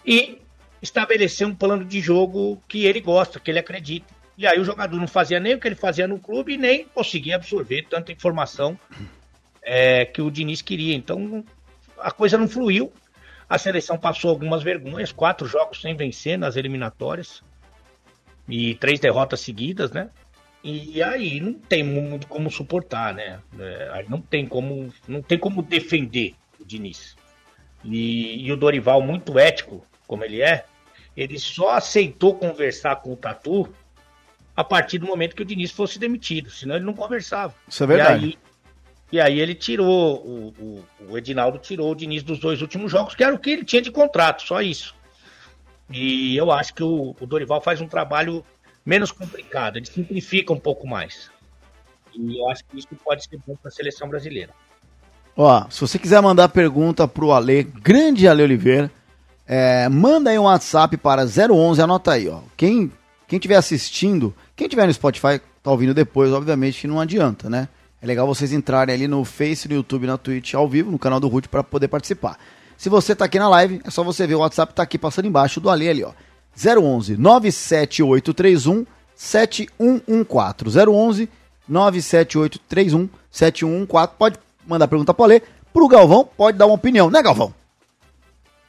e 0.05 0.41
estabelecer 0.81 1.45
um 1.45 1.55
plano 1.55 1.83
de 1.83 2.00
jogo 2.00 2.62
que 2.67 2.86
ele 2.86 3.01
gosta, 3.01 3.39
que 3.39 3.51
ele 3.51 3.59
acredita. 3.59 4.13
E 4.38 4.45
aí 4.45 4.59
o 4.59 4.63
jogador 4.63 4.97
não 4.97 5.07
fazia 5.07 5.39
nem 5.39 5.55
o 5.55 5.59
que 5.59 5.67
ele 5.67 5.75
fazia 5.75 6.07
no 6.07 6.19
clube 6.19 6.57
nem 6.57 6.86
conseguia 6.86 7.36
absorver 7.36 7.88
tanta 7.89 8.12
informação 8.12 8.79
é, 9.63 10.05
que 10.05 10.21
o 10.21 10.29
Diniz 10.29 10.62
queria. 10.62 10.95
Então 10.95 11.43
a 11.97 12.12
coisa 12.12 12.38
não 12.38 12.47
fluiu. 12.47 12.93
A 13.50 13.57
seleção 13.57 13.97
passou 13.97 14.29
algumas 14.29 14.62
vergonhas, 14.62 15.12
quatro 15.12 15.47
jogos 15.47 15.81
sem 15.81 15.95
vencer 15.95 16.38
nas 16.38 16.55
eliminatórias 16.55 17.41
e 18.47 18.75
três 18.75 19.00
derrotas 19.00 19.39
seguidas, 19.39 19.91
né? 19.91 20.09
E 20.63 21.01
aí 21.01 21.39
não 21.39 21.53
tem 21.53 21.81
muito 21.81 22.27
como 22.27 22.51
suportar, 22.51 23.13
né? 23.13 23.39
É, 23.57 24.05
não 24.09 24.21
tem 24.21 24.45
como, 24.45 24.93
não 25.07 25.21
tem 25.21 25.39
como 25.39 25.62
defender 25.62 26.36
o 26.59 26.65
Diniz. 26.65 27.15
E, 27.84 28.46
e, 28.46 28.51
o 28.51 28.57
Dorival, 28.57 29.01
muito 29.01 29.38
ético 29.38 29.86
como 30.07 30.24
ele 30.24 30.41
é, 30.41 30.65
ele 31.15 31.39
só 31.39 31.72
aceitou 31.72 32.36
conversar 32.36 32.98
com 32.98 33.13
o 33.13 33.17
Tatu 33.17 33.69
a 34.55 34.63
partir 34.63 34.98
do 34.98 35.05
momento 35.05 35.36
que 35.36 35.41
o 35.41 35.46
Diniz 35.46 35.72
fosse 35.72 36.00
demitido, 36.00 36.50
senão 36.50 36.75
ele 36.75 36.86
não 36.86 36.93
conversava. 36.93 37.53
Isso 37.67 37.84
é 37.84 37.88
verdade. 37.88 38.25
E 38.25 38.27
aí, 38.27 38.38
e 39.12 39.22
aí 39.22 39.39
ele 39.39 39.53
tirou, 39.53 40.25
o, 40.25 40.48
o, 40.60 40.86
o, 41.10 41.17
Edinaldo 41.17 41.57
tirou 41.60 41.91
o 41.91 41.96
Diniz 41.96 42.24
dos 42.24 42.39
dois 42.39 42.62
últimos 42.62 42.91
jogos, 42.91 43.15
que 43.15 43.24
era 43.24 43.36
o 43.36 43.39
que 43.39 43.51
ele 43.51 43.63
tinha 43.65 43.81
de 43.81 43.91
contrato, 43.91 44.43
só 44.43 44.62
isso. 44.62 44.96
E 45.89 46.36
eu 46.36 46.51
acho 46.51 46.74
que 46.74 46.84
o, 46.84 47.15
o 47.19 47.25
Dorival 47.25 47.62
faz 47.62 47.79
um 47.79 47.88
trabalho 47.88 48.43
menos 48.86 49.12
complicado, 49.12 49.77
ele 49.77 49.86
simplifica 49.86 50.51
um 50.51 50.60
pouco 50.60 50.88
mais. 50.88 51.29
E 52.13 52.39
eu 52.39 52.50
acho 52.50 52.65
que 52.65 52.79
isso 52.79 52.88
pode 53.03 53.24
ser 53.24 53.39
bom 53.46 53.55
para 53.55 53.69
a 53.69 53.72
seleção 53.72 54.10
brasileira. 54.10 54.53
Ó, 55.38 55.65
se 55.70 55.79
você 55.79 56.00
quiser 56.00 56.20
mandar 56.20 56.50
pergunta 56.50 57.08
pro 57.08 57.32
Ale, 57.32 57.63
grande 57.63 58.27
Ale 58.27 58.41
Oliveira, 58.41 58.91
é, 59.46 59.88
manda 59.88 60.32
aí 60.32 60.39
um 60.39 60.44
WhatsApp 60.44 60.98
para 60.98 61.24
011, 61.24 61.79
anota 61.79 62.13
aí, 62.13 62.27
ó. 62.27 62.39
Quem 62.58 62.91
quem 63.27 63.38
estiver 63.38 63.58
assistindo, 63.58 64.34
quem 64.56 64.70
tiver 64.70 64.88
no 64.88 64.94
Spotify, 64.94 65.41
tá 65.62 65.70
ouvindo 65.70 65.94
depois, 65.94 66.32
obviamente 66.32 66.82
que 66.82 66.88
não 66.88 67.00
adianta, 67.00 67.50
né? 67.50 67.67
É 68.01 68.08
legal 68.08 68.25
vocês 68.25 68.53
entrarem 68.53 68.96
ali 68.96 69.08
no 69.08 69.24
Face, 69.25 69.67
no 69.67 69.75
YouTube, 69.75 70.08
na 70.08 70.17
Twitch 70.17 70.53
ao 70.53 70.67
vivo, 70.67 70.89
no 70.89 70.98
canal 70.98 71.20
do 71.20 71.27
Ruth 71.27 71.48
para 71.48 71.62
poder 71.62 71.89
participar. 71.89 72.38
Se 72.77 72.89
você 72.89 73.13
tá 73.13 73.25
aqui 73.25 73.38
na 73.38 73.50
live, 73.50 73.82
é 73.84 73.89
só 73.91 74.03
você 74.03 74.25
ver 74.25 74.36
o 74.36 74.39
WhatsApp 74.39 74.74
tá 74.74 74.84
aqui 74.84 74.98
passando 74.98 75.27
embaixo 75.27 75.60
do 75.60 75.70
Ali 75.70 75.89
ali, 75.89 76.03
ó. 76.03 76.13
011 76.56 77.17
97831 77.17 78.86
7114. 79.15 80.79
011 80.79 81.29
97831 81.67 83.10
7114. 83.29 84.17
Pode 84.17 84.38
mandar 84.67 84.88
pergunta 84.88 85.13
para 85.13 85.25
ler. 85.25 85.43
Pro 85.74 85.88
Galvão, 85.88 86.27
pode 86.38 86.57
dar 86.57 86.65
uma 86.65 86.75
opinião, 86.75 87.09
né, 87.09 87.21
Galvão? 87.21 87.53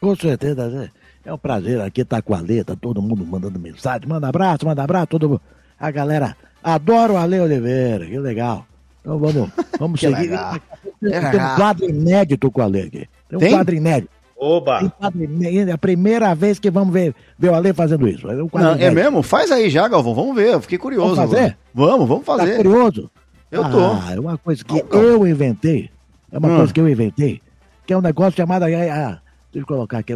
Com 0.01 0.15
certeza, 0.15 0.69
né? 0.69 0.91
É 1.25 1.33
um 1.33 1.39
prazer 1.39 1.81
aqui 1.81 2.03
estar 2.03 2.17
tá 2.17 2.23
com 2.23 2.35
a 2.35 2.41
Leta, 2.41 2.77
todo 2.77 3.03
mundo 3.03 3.27
mandando 3.27 3.59
mensagem. 3.59 4.09
Manda 4.09 4.29
abraço, 4.29 4.65
manda 4.65 4.83
abraço, 4.83 5.09
todo 5.09 5.29
mundo. 5.29 5.41
A 5.79 5.91
galera 5.91 6.37
adora 6.63 7.13
o 7.13 7.17
Ale 7.17 7.41
Oliveira, 7.41 8.07
que 8.07 8.19
legal. 8.19 8.67
Então 9.01 9.19
vamos, 9.19 9.51
vamos 9.79 10.01
seguir. 10.01 10.31
Legal. 10.31 10.57
Tem, 11.01 11.11
tem 11.11 11.41
um 11.41 11.57
quadro 11.57 11.89
inédito 11.89 12.51
com 12.51 12.61
o 12.61 12.65
Ale 12.65 12.81
aqui. 12.81 13.09
Tem 13.29 13.37
um 13.37 13.41
tem? 13.41 13.51
quadro 13.51 13.75
inédito. 13.75 14.19
Oba! 14.41 14.93
É 15.03 15.73
a 15.73 15.79
primeira 15.79 16.33
vez 16.33 16.61
que 16.61 16.71
vamos 16.71 16.95
ver, 16.95 17.13
ver 17.37 17.51
o 17.51 17.55
Ale 17.55 17.73
fazendo 17.73 18.07
isso. 18.07 18.31
É, 18.31 18.43
um 18.43 18.49
Não, 18.55 18.75
é 18.75 18.91
mesmo? 18.91 19.21
Faz 19.21 19.51
aí 19.51 19.69
já, 19.69 19.89
Galvão. 19.89 20.15
Vamos 20.15 20.37
ver. 20.37 20.53
Eu 20.53 20.61
fiquei 20.61 20.79
curioso. 20.79 21.17
Vamos 21.17 21.33
fazer? 21.33 21.59
Vamos, 21.75 22.09
vamos 22.09 22.25
fazer. 22.25 22.53
Tá 22.53 22.57
curioso? 22.57 23.11
Eu 23.51 23.63
tô. 23.71 23.79
Ah, 23.79 24.13
é 24.15 24.21
uma 24.21 24.37
coisa 24.37 24.65
que 24.65 24.85
eu 24.91 25.27
inventei. 25.27 25.91
É 26.31 26.39
uma 26.39 26.49
hum. 26.49 26.57
coisa 26.57 26.73
que 26.73 26.81
eu 26.81 26.89
inventei. 26.89 27.41
Que 27.87 27.93
é 27.93 27.97
um 27.97 28.03
negócio 28.03 28.37
chamado. 28.37 28.65
Ah, 28.65 28.69
deixa 28.69 29.21
eu 29.55 29.67
colocar 29.67 29.99
aqui. 29.99 30.15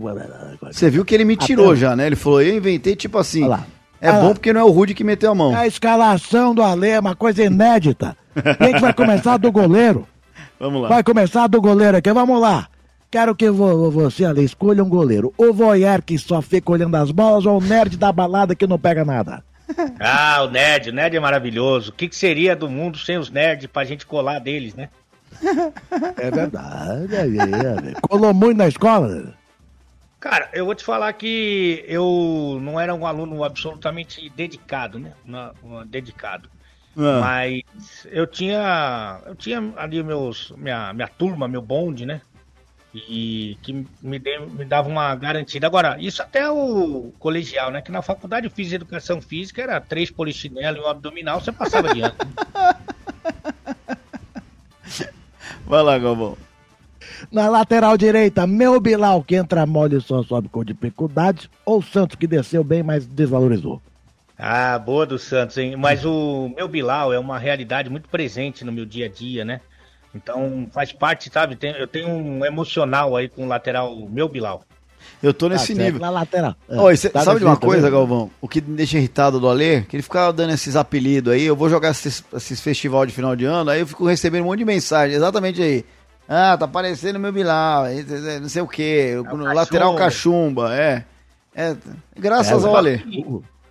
Você 0.71 0.91
viu 0.91 1.05
que 1.05 1.15
ele 1.15 1.25
me 1.25 1.37
tirou 1.37 1.71
Até... 1.71 1.77
já, 1.81 1.97
né? 1.97 2.07
Ele 2.07 2.17
falou, 2.17 2.43
eu 2.43 2.55
inventei 2.55 2.95
tipo 2.95 3.19
assim. 3.19 3.45
É 4.01 4.11
Olha 4.11 4.21
bom 4.21 4.33
porque 4.35 4.53
não 4.53 4.61
é 4.61 4.65
o 4.65 4.71
Rude 4.71 4.95
que 4.95 5.05
meteu 5.05 5.31
a 5.31 5.35
mão. 5.35 5.55
A 5.55 5.67
escalação 5.67 6.55
do 6.55 6.63
Ale 6.63 6.89
é 6.89 7.01
uma 7.01 7.15
coisa 7.15 7.43
inédita. 7.43 8.17
a 8.35 8.65
gente 8.65 8.81
vai 8.81 8.93
começar 8.93 9.37
do 9.37 9.51
goleiro. 9.51 10.07
Vamos 10.59 10.83
lá. 10.83 10.89
Vai 10.89 11.03
começar 11.03 11.47
do 11.47 11.61
goleiro 11.61 11.97
aqui. 11.97 12.13
Vamos 12.13 12.41
lá. 12.41 12.69
Quero 13.11 13.35
que 13.35 13.51
você 13.51 14.25
ali 14.25 14.45
escolha 14.45 14.83
um 14.83 14.89
goleiro. 14.89 15.33
O 15.37 15.53
voyeur 15.53 16.03
que 16.03 16.19
só 16.19 16.41
fica 16.41 16.73
olhando 16.73 16.95
as 16.97 17.11
bolas 17.11 17.47
ou 17.47 17.59
o 17.59 17.61
nerd 17.61 17.97
da 17.97 18.11
balada 18.11 18.55
que 18.55 18.67
não 18.67 18.79
pega 18.79 19.05
nada? 19.05 19.45
Ah, 20.01 20.43
o 20.43 20.51
nerd. 20.51 20.91
O 20.91 20.93
nerd 20.93 21.17
é 21.17 21.21
maravilhoso. 21.21 21.91
O 21.91 21.95
que, 21.95 22.09
que 22.09 22.17
seria 22.17 22.57
do 22.57 22.69
mundo 22.69 22.99
sem 22.99 23.19
os 23.19 23.31
nerds 23.31 23.67
pra 23.67 23.85
gente 23.85 24.07
colar 24.07 24.39
deles, 24.39 24.75
né? 24.75 24.89
É 26.19 26.31
verdade. 26.31 27.15
É, 27.15 27.91
é. 27.91 28.01
Colou 28.09 28.35
muito 28.35 28.59
na 28.59 28.69
escola? 28.69 29.35
Cara, 30.21 30.49
eu 30.53 30.65
vou 30.65 30.75
te 30.75 30.85
falar 30.85 31.13
que 31.15 31.85
eu 31.89 32.59
não 32.63 32.79
era 32.79 32.95
um 32.95 33.07
aluno 33.07 33.43
absolutamente 33.43 34.31
dedicado, 34.31 34.99
né? 34.99 35.13
dedicado. 35.87 36.49
Ah. 36.97 37.21
Mas 37.21 37.63
eu 38.11 38.27
tinha. 38.27 39.21
Eu 39.27 39.35
tinha 39.35 39.73
ali 39.77 40.03
meus, 40.03 40.53
minha, 40.57 40.93
minha 40.93 41.09
turma, 41.09 41.49
meu 41.49 41.63
bonde, 41.63 42.07
né? 42.07 42.21
E 42.95 43.57
que 43.63 43.87
me, 44.03 44.19
de, 44.19 44.39
me 44.39 44.65
dava 44.65 44.89
uma 44.89 45.15
garantida. 45.15 45.67
Agora, 45.67 45.97
isso 45.99 46.23
até 46.23 46.51
o 46.51 47.13
colegial, 47.19 47.71
né? 47.71 47.81
Que 47.81 47.91
na 47.91 48.03
faculdade 48.03 48.47
eu 48.47 48.51
fiz 48.51 48.73
educação 48.73 49.21
física, 49.21 49.63
era 49.63 49.81
três 49.81 50.11
polichinelos 50.11 50.81
e 50.81 50.85
um 50.85 50.89
abdominal, 50.89 51.41
você 51.41 51.53
passava 51.53 51.91
adiante. 51.91 52.17
Vai 55.65 55.83
lá, 55.83 55.99
Galvão. 55.99 56.37
Na 57.31 57.49
lateral 57.49 57.97
direita, 57.97 58.47
meu 58.47 58.81
Bilal 58.81 59.23
que 59.23 59.37
entra 59.37 59.65
mole 59.65 60.01
só 60.01 60.23
sobe 60.23 60.49
com 60.49 60.65
dificuldade, 60.65 61.49
ou 61.65 61.81
Santos 61.81 62.17
que 62.17 62.27
desceu 62.27 62.63
bem, 62.63 62.83
mas 62.83 63.07
desvalorizou. 63.07 63.81
Ah, 64.39 64.79
boa 64.79 65.07
do 65.07 65.19
Santos, 65.19 65.57
hein? 65.57 65.77
Mas 65.77 66.05
o 66.05 66.53
meu 66.55 66.67
Bilal 66.67 67.13
é 67.13 67.19
uma 67.19 67.39
realidade 67.39 67.89
muito 67.89 68.09
presente 68.09 68.65
no 68.65 68.73
meu 68.73 68.85
dia 68.85 69.07
a 69.07 69.09
dia, 69.09 69.45
né? 69.45 69.61
Então 70.15 70.69
faz 70.73 70.93
parte, 70.93 71.31
sabe? 71.33 71.57
Tem, 71.57 71.73
eu 71.73 71.87
tenho 71.87 72.09
um 72.09 72.45
emocional 72.45 73.17
aí 73.17 73.29
com 73.29 73.45
o 73.45 73.49
lateral 73.49 73.97
meu 74.09 74.29
Bilal. 74.29 74.65
Eu 75.23 75.33
tô 75.33 75.49
nesse 75.49 75.75
tá, 75.75 75.83
nível. 75.83 76.01
Na 76.01 76.11
lateral. 76.11 76.55
É. 76.69 76.81
Oi, 76.81 76.97
cê, 76.97 77.09
tá 77.09 77.23
sabe 77.23 77.41
de 77.41 77.45
uma 77.45 77.57
coisa, 77.57 77.89
também? 77.89 77.99
Galvão? 77.99 78.31
O 78.41 78.49
que 78.49 78.61
me 78.61 78.77
deixa 78.77 78.99
irritado 78.99 79.39
do 79.39 79.49
Alê, 79.49 79.83
que 79.83 79.97
ele 79.97 80.03
ficava 80.03 80.33
dando 80.33 80.53
esses 80.53 80.77
apelidos 80.77 81.33
aí, 81.33 81.45
eu 81.45 81.57
vou 81.57 81.69
jogar 81.69 81.91
esses, 81.91 82.25
esses 82.35 82.61
festival 82.61 83.07
de 83.07 83.13
final 83.13 83.37
de 83.37 83.45
ano, 83.45 83.71
aí 83.71 83.81
eu 83.81 83.87
fico 83.87 84.07
recebendo 84.07 84.43
um 84.43 84.47
monte 84.47 84.59
de 84.59 84.65
mensagem, 84.65 85.17
exatamente 85.17 85.63
aí. 85.63 85.85
Ah, 86.29 86.57
tá 86.57 86.67
parecendo 86.67 87.19
meu 87.19 87.33
Bilal, 87.33 87.85
não 88.41 88.49
sei 88.49 88.63
o 88.63 88.69
quê, 88.69 89.13
é 89.15 89.21
o 89.21 89.37
lateral 89.37 89.95
cachumba, 89.97 90.75
é. 90.75 91.05
é 91.55 91.77
graças 92.17 92.65
é, 92.65 92.67
ao 92.67 92.77
Alê. 92.77 93.01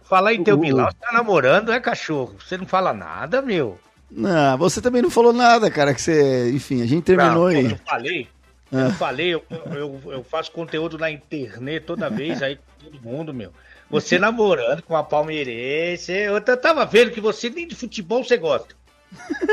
Falar 0.03 0.33
em 0.33 0.43
teu 0.43 0.57
Bilal, 0.57 0.91
você 0.91 0.97
tá 0.99 1.11
namorando, 1.13 1.71
é 1.71 1.79
cachorro. 1.79 2.35
Você 2.45 2.57
não 2.57 2.65
fala 2.65 2.93
nada, 2.93 3.41
meu. 3.41 3.79
Não, 4.11 4.57
você 4.57 4.81
também 4.81 5.01
não 5.01 5.09
falou 5.09 5.31
nada, 5.31 5.71
cara, 5.71 5.93
que 5.93 6.01
você, 6.01 6.51
enfim, 6.51 6.81
a 6.81 6.85
gente 6.85 7.03
terminou 7.03 7.49
não, 7.49 7.57
aí. 7.57 7.71
Eu 7.71 7.77
falei, 7.85 8.27
ah. 8.71 8.77
eu 8.77 8.91
falei, 8.91 9.33
eu, 9.33 9.43
eu, 9.73 10.01
eu, 10.11 10.23
faço 10.23 10.51
conteúdo 10.51 10.97
na 10.97 11.09
internet 11.09 11.85
toda 11.85 12.09
vez, 12.09 12.41
aí 12.43 12.59
todo 12.83 13.01
mundo, 13.01 13.33
meu. 13.33 13.51
Você 13.89 14.19
namorando 14.19 14.81
com 14.81 14.95
a 14.95 15.03
palmeirense, 15.03 16.11
eu 16.11 16.41
tava 16.41 16.85
vendo 16.85 17.11
que 17.11 17.21
você 17.21 17.49
nem 17.49 17.67
de 17.67 17.75
futebol 17.75 18.23
você 18.23 18.37
gosta. 18.37 18.75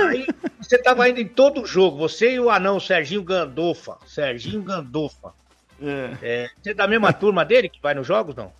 Aí 0.09 0.27
você 0.61 0.79
tava 0.79 1.09
indo 1.09 1.21
em 1.21 1.27
todo 1.27 1.67
jogo, 1.67 1.97
você 1.97 2.35
e 2.35 2.41
o 2.41 2.51
anão, 2.51 2.79
Serginho 2.79 3.23
Gandofa. 3.23 3.97
Serginho 4.07 4.63
Gandofa. 4.63 5.33
É. 5.81 6.17
É, 6.23 6.51
você 6.61 6.71
é 6.71 6.75
da 6.75 6.87
mesma 6.87 7.13
turma 7.13 7.45
dele 7.45 7.69
que 7.69 7.81
vai 7.81 7.95
nos 7.95 8.07
jogos, 8.07 8.35
não? 8.35 8.53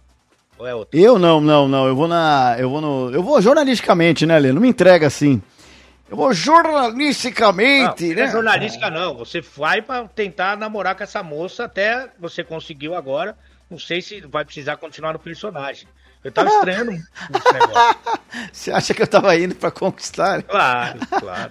Ou 0.59 0.67
é 0.67 0.75
outro? 0.75 0.99
Eu 0.99 1.19
não, 1.19 1.41
não, 1.41 1.69
não. 1.69 1.87
Eu 1.87 1.95
vou 1.95 2.09
na. 2.09 2.57
Eu 2.59 2.69
vou 2.71 2.81
no. 2.81 3.11
Eu 3.13 3.23
vou 3.23 3.41
jornalisticamente, 3.41 4.27
né, 4.27 4.39
Lê? 4.39 4.53
Não 4.53 4.61
me 4.61 4.69
entrega 4.69 5.07
assim. 5.07 5.41
Eu 6.11 6.17
vou 6.17 6.33
jornalisticamente, 6.33 8.09
não, 8.09 8.15
né? 8.15 8.23
Não 8.23 8.29
é 8.29 8.33
jornalística 8.33 8.91
não, 8.91 9.15
você 9.15 9.41
vai 9.41 9.83
para 9.83 10.09
tentar 10.09 10.57
namorar 10.57 10.95
com 10.95 11.03
essa 11.03 11.23
moça 11.23 11.65
até 11.65 12.09
você 12.19 12.43
conseguiu 12.43 12.95
agora. 12.95 13.37
Não 13.71 13.79
sei 13.79 14.01
se 14.01 14.21
vai 14.23 14.45
precisar 14.45 14.79
continuar 14.79 15.13
no 15.13 15.19
personagem. 15.19 15.87
Eu 16.25 16.33
tava 16.33 16.49
estranhando 16.49 16.93
esse 16.93 17.53
negócio. 17.53 17.99
Você 18.53 18.73
acha 18.73 18.93
que 18.93 19.03
eu 19.03 19.07
tava 19.07 19.37
indo 19.37 19.55
para 19.55 19.71
conquistar? 19.71 20.43
Claro, 20.43 20.99
claro. 21.07 21.51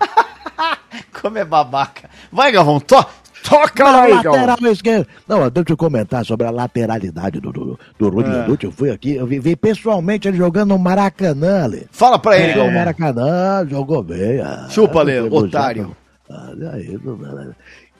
Como 1.22 1.38
é 1.38 1.46
babaca. 1.46 2.10
Vai, 2.32 2.52
Galvão, 2.52 2.80
to 2.80 3.06
Toca 3.44 3.84
na 3.84 4.02
aí, 4.02 4.14
lateral 4.14 4.58
esquerda. 4.72 5.08
Não, 5.28 5.50
deixa 5.50 5.72
eu 5.72 5.78
comentar 5.78 6.26
sobre 6.26 6.48
a 6.48 6.52
lateralidade 6.52 7.40
do, 7.40 7.52
do, 7.52 7.80
do 7.98 8.10
Rudy 8.10 8.30
é. 8.30 8.66
Eu 8.66 8.72
fui 8.72 8.92
aqui, 8.92 9.16
eu 9.16 9.26
vi, 9.26 9.40
vi, 9.40 9.56
pessoalmente 9.56 10.28
ele 10.28 10.38
jogando 10.38 10.70
no 10.70 10.80
Maracanã, 10.80 11.66
ali. 11.66 11.88
Fala 11.92 12.20
pra 12.20 12.38
ele. 12.38 12.54
Jogou 12.54 12.68
no 12.68 12.78
Maracanã, 12.78 13.68
jogou 13.70 14.04
bem. 14.04 14.40
Ah, 14.42 14.68
Chupa, 14.70 15.02
Lê, 15.02 15.22
otário. 15.22 15.96
Ah, 16.30 16.52
aí, 16.74 17.00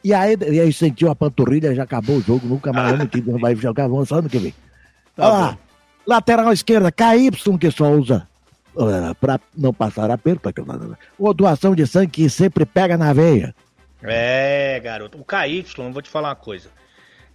e 0.04 0.14
aí, 0.14 0.38
e 0.52 0.60
aí 0.60 0.74
sentiu 0.74 1.10
a 1.10 1.16
panturrilha, 1.16 1.74
já 1.74 1.84
acabou 1.84 2.18
o 2.18 2.22
jogo, 2.22 2.48
nunca 2.48 2.72
mais 2.72 2.94
ano 2.94 3.08
que 3.08 3.22
vai 3.22 3.56
jogar, 3.56 3.88
vamos 3.88 4.10
só 4.10 4.16
ano 4.16 4.30
que 4.30 4.38
vem. 4.38 4.54
Tá 5.16 5.28
Olha 5.28 5.40
lá, 5.40 5.58
lateral 6.06 6.54
esquerda, 6.54 6.92
KY 6.92 7.58
que 7.60 7.72
só 7.72 7.92
usa 7.92 8.28
uh, 8.76 9.16
pra 9.20 9.40
não 9.58 9.74
passar 9.74 10.12
aperto, 10.12 10.50
ou 11.18 11.34
doação 11.34 11.76
de 11.76 11.86
sangue 11.88 12.12
que 12.12 12.30
sempre 12.30 12.66
pega 12.66 12.98
na 12.98 13.12
veia. 13.12 13.54
É, 14.02 14.80
garoto. 14.80 15.20
O 15.20 15.26
KY, 15.26 15.66
eu 15.78 15.92
vou 15.92 16.02
te 16.02 16.10
falar 16.10 16.30
uma 16.30 16.36
coisa. 16.36 16.70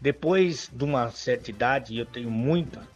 Depois 0.00 0.70
de 0.72 0.84
uma 0.84 1.10
certa 1.10 1.50
idade, 1.50 1.94
e 1.94 1.98
eu 1.98 2.06
tenho 2.06 2.30
muita, 2.30 2.86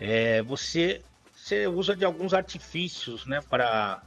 é, 0.00 0.42
você, 0.42 1.02
você 1.34 1.66
usa 1.66 1.96
de 1.96 2.04
alguns 2.04 2.32
artifícios, 2.32 3.26
né, 3.26 3.40
para 3.48 4.02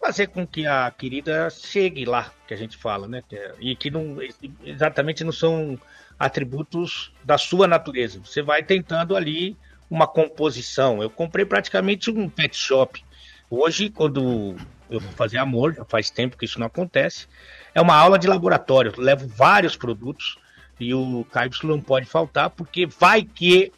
fazer 0.00 0.28
com 0.28 0.46
que 0.46 0.66
a 0.66 0.90
querida 0.90 1.48
chegue 1.50 2.04
lá, 2.04 2.32
que 2.46 2.54
a 2.54 2.56
gente 2.56 2.76
fala, 2.76 3.06
né, 3.06 3.22
e 3.60 3.76
que 3.76 3.90
não 3.90 4.18
exatamente 4.64 5.22
não 5.24 5.32
são 5.32 5.78
atributos 6.18 7.12
da 7.24 7.36
sua 7.38 7.66
natureza. 7.66 8.20
Você 8.24 8.42
vai 8.42 8.62
tentando 8.62 9.16
ali 9.16 9.56
uma 9.90 10.06
composição. 10.06 11.02
Eu 11.02 11.10
comprei 11.10 11.44
praticamente 11.44 12.10
um 12.10 12.28
pet 12.28 12.56
shop. 12.56 13.04
Hoje, 13.50 13.90
quando 13.90 14.56
eu 14.94 15.00
vou 15.00 15.12
fazer 15.12 15.38
amor, 15.38 15.74
já 15.74 15.84
faz 15.84 16.10
tempo 16.10 16.36
que 16.36 16.44
isso 16.44 16.58
não 16.58 16.66
acontece, 16.66 17.26
é 17.74 17.80
uma 17.80 17.94
aula 17.94 18.18
de 18.18 18.26
laboratório. 18.26 18.92
Eu 18.96 19.02
levo 19.02 19.26
vários 19.28 19.76
produtos 19.76 20.36
e 20.78 20.92
o 20.94 21.26
KY 21.32 21.66
não 21.66 21.80
pode 21.80 22.06
faltar, 22.06 22.50
porque 22.50 22.86
vai 22.86 23.22
que 23.22 23.72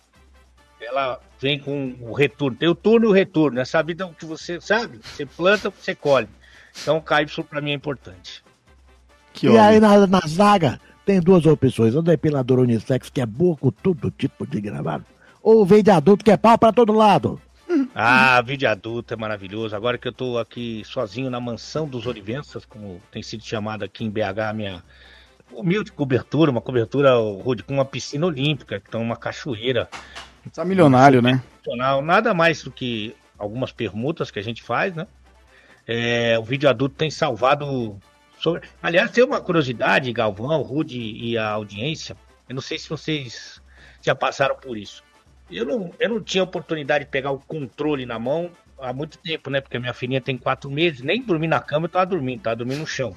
ela 0.81 1.21
vem 1.41 1.59
com 1.59 1.95
o 2.01 2.13
retorno. 2.13 2.57
Tem 2.57 2.69
o 2.69 2.75
turno 2.75 3.07
e 3.07 3.09
o 3.09 3.13
retorno. 3.13 3.61
Essa 3.61 3.83
vida 3.83 4.09
que 4.19 4.25
você 4.25 4.61
sabe, 4.61 5.01
você 5.03 5.27
planta, 5.27 5.71
você 5.71 5.95
colhe. 5.95 6.29
Então 6.81 6.99
o 6.99 7.03
KY 7.03 7.43
para 7.45 7.61
mim 7.61 7.71
é 7.71 7.75
importante. 7.75 8.43
Que 9.33 9.47
e 9.47 9.51
homem. 9.51 9.61
aí 9.61 9.81
na, 9.81 10.07
na 10.07 10.21
zaga 10.27 10.81
tem 11.05 11.21
duas 11.21 11.45
opções. 11.47 11.95
O 11.95 12.03
depilador 12.03 12.59
unissex, 12.59 13.11
que 13.11 13.21
é 13.21 13.27
boa 13.27 13.57
com 13.57 13.71
todo 13.71 14.11
tipo 14.11 14.47
de 14.47 14.61
gravado. 14.61 15.05
Ou 15.43 15.63
o 15.63 15.67
vídeo 15.67 15.93
adulto, 15.93 16.25
que 16.25 16.31
é 16.31 16.37
pau 16.37 16.57
para 16.57 16.73
todo 16.73 16.93
lado. 16.93 17.41
Ah, 17.95 18.41
vídeo 18.43 18.69
adulto 18.69 19.15
é 19.15 19.17
maravilhoso. 19.17 19.75
Agora 19.75 19.99
que 19.99 20.09
eu 20.09 20.13
tô 20.13 20.39
aqui 20.39 20.83
sozinho 20.85 21.31
na 21.31 21.41
mansão 21.41 21.89
dos 21.89 22.07
Olivensas, 22.07 22.65
como 22.65 23.01
tem 23.11 23.23
sido 23.23 23.45
chamado 23.45 23.85
aqui 23.85 24.05
em 24.05 24.11
BH, 24.11 24.55
minha 24.55 24.83
humilde 25.53 25.93
cobertura, 25.93 26.51
uma 26.51 26.61
cobertura 26.61 27.15
rude 27.15 27.63
com 27.63 27.75
uma 27.75 27.85
piscina 27.85 28.27
olímpica, 28.27 28.83
então 28.87 29.03
uma 29.03 29.17
cachoeira. 29.17 29.89
Tá 30.53 30.65
milionário, 30.65 31.23
né? 31.23 31.43
Nada 32.03 32.35
mais 32.35 32.63
do 32.63 32.71
que 32.71 33.15
algumas 33.39 33.73
permutas 33.73 34.31
que 34.31 34.39
a 34.39 34.43
gente 34.43 34.63
faz, 34.63 34.95
né? 34.95 35.07
É, 35.87 36.39
o 36.39 36.43
vídeo 36.43 36.69
adulto 36.69 36.97
tem 36.97 37.11
salvado. 37.11 37.99
Sobre... 38.39 38.63
Aliás, 38.83 39.11
tem 39.11 39.25
uma 39.25 39.41
curiosidade, 39.41 40.13
Galvão, 40.13 40.61
Rude 40.63 40.99
e 40.99 41.39
a 41.39 41.49
audiência. 41.51 42.17
Eu 42.49 42.55
não 42.55 42.63
sei 42.63 42.79
se 42.79 42.89
vocês 42.89 43.63
já 44.03 44.15
passaram 44.15 44.57
por 44.57 44.77
isso. 44.77 45.03
Eu 45.51 45.67
não, 45.67 45.93
eu 45.99 46.09
não 46.09 46.21
tinha 46.23 46.43
oportunidade 46.43 47.05
de 47.05 47.11
pegar 47.11 47.31
o 47.31 47.39
controle 47.39 48.07
na 48.07 48.19
mão 48.19 48.51
há 48.79 48.93
muito 48.93 49.19
tempo, 49.19 49.51
né? 49.51 49.61
Porque 49.61 49.79
minha 49.79 49.95
filhinha 49.95 50.21
tem 50.21 50.37
quatro 50.37 50.71
meses, 50.71 51.03
nem 51.03 51.23
dormir 51.23 51.49
na 51.49 51.61
cama 51.61 51.87
eu 51.87 51.91
tava 51.91 52.07
dormindo, 52.07 52.43
tava 52.43 52.57
dormindo 52.57 52.81
no 52.81 52.87
chão. 52.87 53.15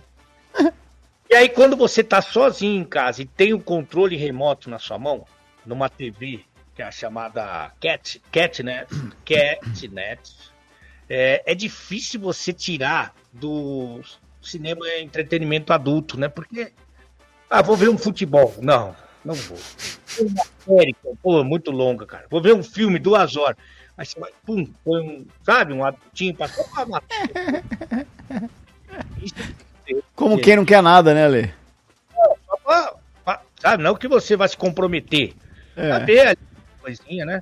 e 1.29 1.35
aí, 1.35 1.49
quando 1.49 1.75
você 1.75 2.03
tá 2.03 2.21
sozinho 2.21 2.81
em 2.81 2.85
casa 2.85 3.21
e 3.21 3.25
tem 3.25 3.53
o 3.53 3.59
controle 3.59 4.15
remoto 4.15 4.69
na 4.69 4.79
sua 4.79 4.99
mão, 4.99 5.25
numa 5.65 5.89
TV, 5.89 6.41
que 6.75 6.81
é 6.81 6.85
a 6.85 6.91
chamada 6.91 7.71
Cat, 7.79 8.21
Catnet, 8.31 8.87
Catnet 9.25 10.31
é, 11.09 11.41
é 11.45 11.55
difícil 11.55 12.19
você 12.19 12.51
tirar 12.51 13.15
do 13.31 14.01
cinema 14.41 14.87
entretenimento 14.99 15.71
adulto, 15.73 16.19
né? 16.19 16.27
Porque, 16.27 16.71
ah, 17.49 17.61
vou 17.61 17.75
ver 17.75 17.89
um 17.89 17.97
futebol. 17.97 18.53
Não, 18.61 18.95
não 19.23 19.36
vou. 19.36 19.58
Uma 20.19 20.43
série, 20.65 20.95
pô, 21.21 21.43
muito 21.43 21.71
longa, 21.71 22.06
cara. 22.06 22.25
Vou 22.30 22.41
ver 22.41 22.53
um 22.53 22.63
filme, 22.63 22.99
duas 22.99 23.36
horas. 23.36 23.58
Aí 23.97 24.06
você 24.06 24.19
vai, 24.19 24.32
pum, 24.45 24.67
põe 24.86 25.01
um, 25.01 25.25
sabe, 25.43 25.73
um 25.73 25.84
adultinho 25.84 26.36
pra 26.36 26.47
só 26.47 26.63
matar. 26.86 27.01
Como 30.15 30.39
quem 30.39 30.56
não 30.56 30.65
quer 30.65 30.82
nada, 30.84 31.13
né, 31.13 31.27
Lê? 31.27 31.49
Só 32.45 32.58
pra, 32.63 32.93
pra, 33.23 33.41
sabe, 33.60 33.84
não 33.84 33.95
que 33.95 34.08
você 34.08 34.36
vai 34.36 34.47
se 34.47 34.58
comprometer. 34.58 35.34
É. 35.75 35.91
Saber 35.91 36.27
ali, 36.27 36.39
coisinha, 36.82 37.25
né? 37.25 37.41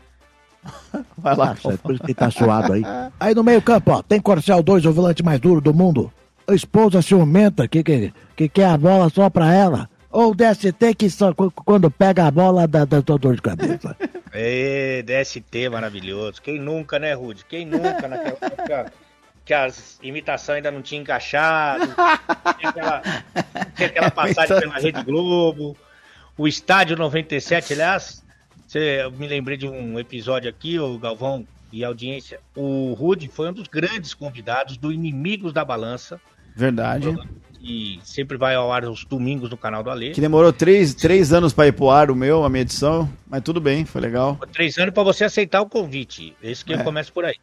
Vai 1.18 1.36
lá, 1.36 1.56
é 1.66 1.78
por 1.78 1.94
isso 1.94 2.04
que 2.04 2.14
tá 2.14 2.30
suado 2.32 2.74
aí. 2.74 2.84
Aí 3.20 3.36
no 3.36 3.44
meio 3.44 3.62
campo, 3.62 3.92
ó, 3.92 4.02
tem 4.02 4.20
Corcel 4.20 4.64
2, 4.64 4.86
o 4.86 4.94
volante 4.94 5.24
mais 5.24 5.40
duro 5.40 5.62
do 5.62 5.74
mundo. 5.74 6.12
A 6.48 6.54
esposa 6.54 7.02
ciumenta 7.02 7.68
que, 7.68 7.84
que, 7.84 8.14
que 8.36 8.50
quer 8.50 8.70
a 8.70 8.78
bola 8.78 9.10
só 9.10 9.30
pra 9.30 9.54
ela. 9.54 9.90
Ou 10.16 10.32
o 10.32 10.34
DST 10.34 10.96
que 10.98 11.10
só 11.10 11.34
quando 11.34 11.92
pega 11.92 12.26
a 12.26 12.32
bola 12.32 12.66
dá, 12.66 12.86
dá 12.86 13.02
dor 13.02 13.36
de 13.36 13.42
cabeça. 13.42 13.98
Ê, 14.34 15.04
DST 15.04 15.68
maravilhoso. 15.70 16.42
Quem 16.42 16.58
nunca, 16.58 16.98
né, 16.98 17.14
Rude? 17.14 17.44
Quem 17.44 17.66
nunca 17.66 18.08
naquela 18.08 18.38
época 18.42 18.94
que 19.44 19.54
as 19.54 20.00
imitações 20.02 20.56
ainda 20.56 20.72
não 20.72 20.82
tinham 20.82 21.02
encaixado, 21.02 21.86
tinha 22.58 22.70
aquela, 22.70 23.02
tinha 23.76 23.88
aquela 23.90 24.10
passagem 24.10 24.58
pela 24.58 24.80
Rede 24.80 25.04
Globo, 25.04 25.78
o 26.38 26.48
Estádio 26.48 26.96
97, 26.96 27.74
aliás, 27.74 28.24
você, 28.66 29.02
eu 29.04 29.12
me 29.12 29.28
lembrei 29.28 29.58
de 29.58 29.68
um 29.68 30.00
episódio 30.00 30.50
aqui, 30.50 30.80
o 30.80 30.98
Galvão 30.98 31.46
e 31.74 31.84
a 31.84 31.90
audiência, 31.90 32.40
o 32.56 32.94
Rude 32.94 33.28
foi 33.28 33.50
um 33.50 33.54
dos 33.54 33.68
grandes 33.68 34.14
convidados 34.14 34.78
do 34.78 34.94
Inimigos 34.94 35.52
da 35.52 35.66
Balança. 35.66 36.20
Verdade 36.56 37.14
que 37.66 38.00
sempre 38.04 38.38
vai 38.38 38.54
ao 38.54 38.72
ar 38.72 38.86
os 38.86 39.04
domingos 39.04 39.50
no 39.50 39.58
canal 39.58 39.82
do 39.82 39.90
Ale. 39.90 40.12
Que 40.12 40.22
demorou 40.22 40.54
três, 40.54 40.94
três 40.94 41.34
anos 41.34 41.52
para 41.52 41.68
ir 41.68 41.72
pro 41.72 41.90
ar 41.90 42.12
o 42.12 42.16
meu, 42.16 42.44
a 42.44 42.50
minha 42.50 42.62
edição, 42.62 43.12
mas 43.28 43.42
tudo 43.42 43.60
bem, 43.60 43.84
foi 43.86 44.02
legal. 44.02 44.38
Três 44.54 44.78
anos 44.78 44.94
para 44.94 45.02
você 45.02 45.24
aceitar 45.24 45.62
o 45.62 45.66
convite. 45.66 46.36
Esse 46.44 46.64
que 46.64 46.74
é. 46.74 46.84
começa 46.84 47.12
por 47.12 47.26
aí. 47.26 47.36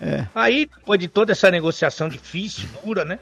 É. 0.00 0.26
Aí, 0.34 0.64
depois 0.64 0.98
de 0.98 1.08
toda 1.08 1.32
essa 1.32 1.50
negociação 1.50 2.08
difícil, 2.08 2.66
dura, 2.82 3.04
né? 3.04 3.18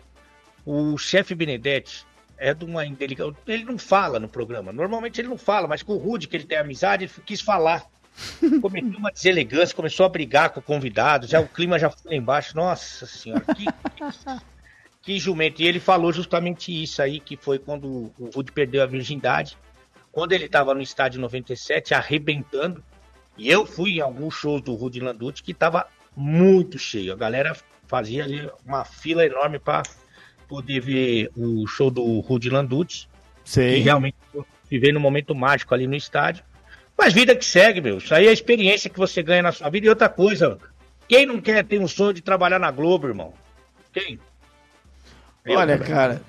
O 0.65 0.97
chefe 0.97 1.35
Benedetti 1.35 2.07
é 2.39 2.55
de 2.55 2.65
uma 2.65 2.87
indelicada. 2.87 3.35
Ele 3.49 3.65
não 3.65 3.77
fala 3.77 4.21
no 4.21 4.29
programa. 4.29 4.73
Normalmente 4.73 5.21
ele 5.21 5.29
não 5.29 5.39
fala, 5.39 5.67
mas 5.67 5.83
com 5.83 5.95
o 5.95 5.99
Rude, 5.99 6.29
que 6.29 6.37
ele 6.37 6.45
tem 6.45 6.59
amizade, 6.59 7.05
ele 7.05 7.13
quis 7.27 7.41
falar. 7.41 7.85
Cometeu 8.63 8.97
uma 8.97 9.11
deselegância, 9.11 9.75
começou 9.75 10.07
a 10.07 10.09
brigar 10.09 10.51
com 10.51 10.61
o 10.61 10.63
convidado, 10.63 11.27
já 11.27 11.41
o 11.41 11.49
clima 11.49 11.81
já 11.81 11.91
foi 11.91 12.13
lá 12.13 12.17
embaixo. 12.17 12.55
Nossa 12.55 13.07
senhora, 13.07 13.45
que, 13.57 13.65
que 15.05 15.19
jumento. 15.19 15.61
E 15.61 15.67
ele 15.67 15.79
falou 15.79 16.13
justamente 16.13 16.83
isso 16.83 17.03
aí, 17.03 17.21
que 17.21 17.37
foi 17.37 17.59
quando 17.59 18.13
o 18.19 18.31
Rude 18.35 18.53
perdeu 18.53 18.83
a 18.83 18.87
virgindade. 18.87 19.57
Quando 20.11 20.33
ele 20.33 20.47
estava 20.47 20.75
no 20.75 20.81
estádio 20.81 21.21
97, 21.21 21.93
arrebentando. 21.93 22.83
E 23.37 23.51
eu 23.51 23.67
fui 23.67 23.97
em 23.97 24.01
alguns 24.01 24.35
shows 24.35 24.63
do 24.63 24.75
Rude 24.75 25.01
Landucci 25.01 25.43
que 25.43 25.53
estava 25.53 25.87
muito 26.17 26.79
cheio. 26.79 27.13
A 27.13 27.17
galera 27.17 27.57
fazia 27.87 28.25
ali 28.25 28.49
uma 28.65 28.85
fila 28.85 29.27
enorme 29.27 29.59
para 29.59 29.83
poder 30.49 30.81
ver 30.81 31.31
o 31.37 31.67
show 31.67 31.91
do 31.91 32.21
Rude 32.21 32.49
Landucci. 32.49 33.09
Sim. 33.45 33.61
E 33.61 33.79
realmente 33.81 34.17
viver 34.71 34.93
no 34.93 35.01
momento 35.01 35.35
mágico 35.35 35.75
ali 35.75 35.87
no 35.87 35.97
estádio. 35.97 36.45
Mas 36.97 37.13
vida 37.13 37.35
que 37.35 37.45
segue, 37.45 37.81
meu. 37.81 37.99
Isso 37.99 38.15
aí 38.15 38.27
é 38.27 38.31
a 38.31 38.33
experiência 38.33 38.89
que 38.89 38.99
você 38.99 39.23
ganha 39.23 39.43
na 39.43 39.53
sua 39.53 39.69
vida. 39.69 39.87
E 39.87 39.91
outra 39.91 40.09
coisa, 40.09 40.59
quem 41.09 41.27
não 41.27 41.41
quer 41.41 41.65
ter 41.65 41.81
um 41.81 41.89
sonho 41.89 42.15
de 42.15 42.23
trabalhar 42.23 42.61
na 42.61 42.71
Globo, 42.71 43.09
irmão? 43.09 43.35
Quem? 43.93 44.19
Olha, 45.47 45.79
cara, 45.79 46.23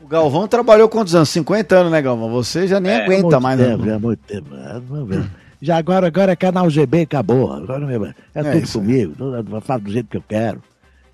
o 0.00 0.06
Galvão 0.06 0.48
trabalhou 0.48 0.88
quantos 0.88 1.14
anos? 1.14 1.28
50 1.30 1.76
anos, 1.76 1.92
né, 1.92 2.02
Galvão? 2.02 2.30
Você 2.30 2.66
já 2.66 2.80
nem 2.80 2.92
é, 2.92 3.04
aguenta 3.04 3.40
mais, 3.40 3.58
tempo, 3.58 3.84
né? 3.84 3.94
É 3.94 3.98
muito 3.98 4.20
tempo. 4.26 4.54
É, 4.54 5.28
já 5.62 5.76
agora, 5.76 6.06
agora 6.06 6.32
é 6.32 6.36
canal 6.36 6.68
GB, 6.68 7.02
acabou. 7.02 7.52
Agora 7.52 7.86
é, 7.92 8.14
é 8.34 8.42
tudo 8.42 8.58
isso, 8.58 8.78
comigo. 8.78 9.14
Eu 9.20 9.60
faço 9.60 9.84
do 9.84 9.90
jeito 9.90 10.08
que 10.08 10.16
eu 10.16 10.24
quero. 10.28 10.62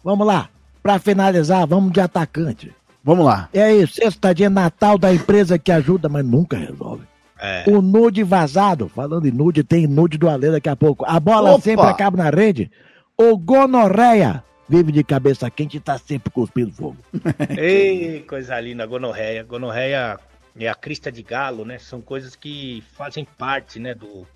Vamos 0.02 0.26
lá. 0.26 0.48
Pra 0.82 0.98
finalizar, 0.98 1.66
vamos 1.66 1.92
de 1.92 2.00
atacante. 2.00 2.72
Vamos 3.04 3.24
lá. 3.24 3.48
É 3.52 3.72
isso, 3.72 3.94
sexta 3.94 4.34
dia 4.34 4.50
Natal 4.50 4.98
da 4.98 5.12
empresa 5.12 5.58
que 5.58 5.70
ajuda, 5.70 6.08
mas 6.08 6.24
nunca 6.24 6.56
resolve. 6.56 7.04
É. 7.40 7.64
O 7.66 7.82
nude 7.82 8.22
vazado, 8.22 8.88
falando 8.88 9.26
em 9.26 9.32
nude, 9.32 9.64
tem 9.64 9.86
nude 9.86 10.16
do 10.16 10.28
Alê 10.28 10.50
daqui 10.50 10.68
a 10.68 10.76
pouco. 10.76 11.04
A 11.06 11.18
bola 11.18 11.52
Opa. 11.52 11.62
sempre 11.62 11.86
acaba 11.86 12.16
na 12.16 12.30
rede. 12.30 12.70
O 13.16 13.36
gonorreia 13.36 14.42
vive 14.68 14.92
de 14.92 15.04
cabeça 15.04 15.50
quente 15.50 15.76
e 15.76 15.80
tá 15.80 15.98
sempre 15.98 16.30
cuspindo 16.30 16.72
fogo. 16.72 16.96
Ei, 17.56 18.22
coisa 18.22 18.58
linda, 18.60 18.86
gonorreia. 18.86 19.42
Gonorreia 19.42 20.18
é 20.58 20.68
a 20.68 20.74
crista 20.74 21.10
de 21.10 21.22
galo, 21.22 21.64
né? 21.64 21.78
São 21.78 22.00
coisas 22.00 22.36
que 22.36 22.82
fazem 22.94 23.24
parte, 23.24 23.78
né, 23.78 23.94
do 23.94 24.26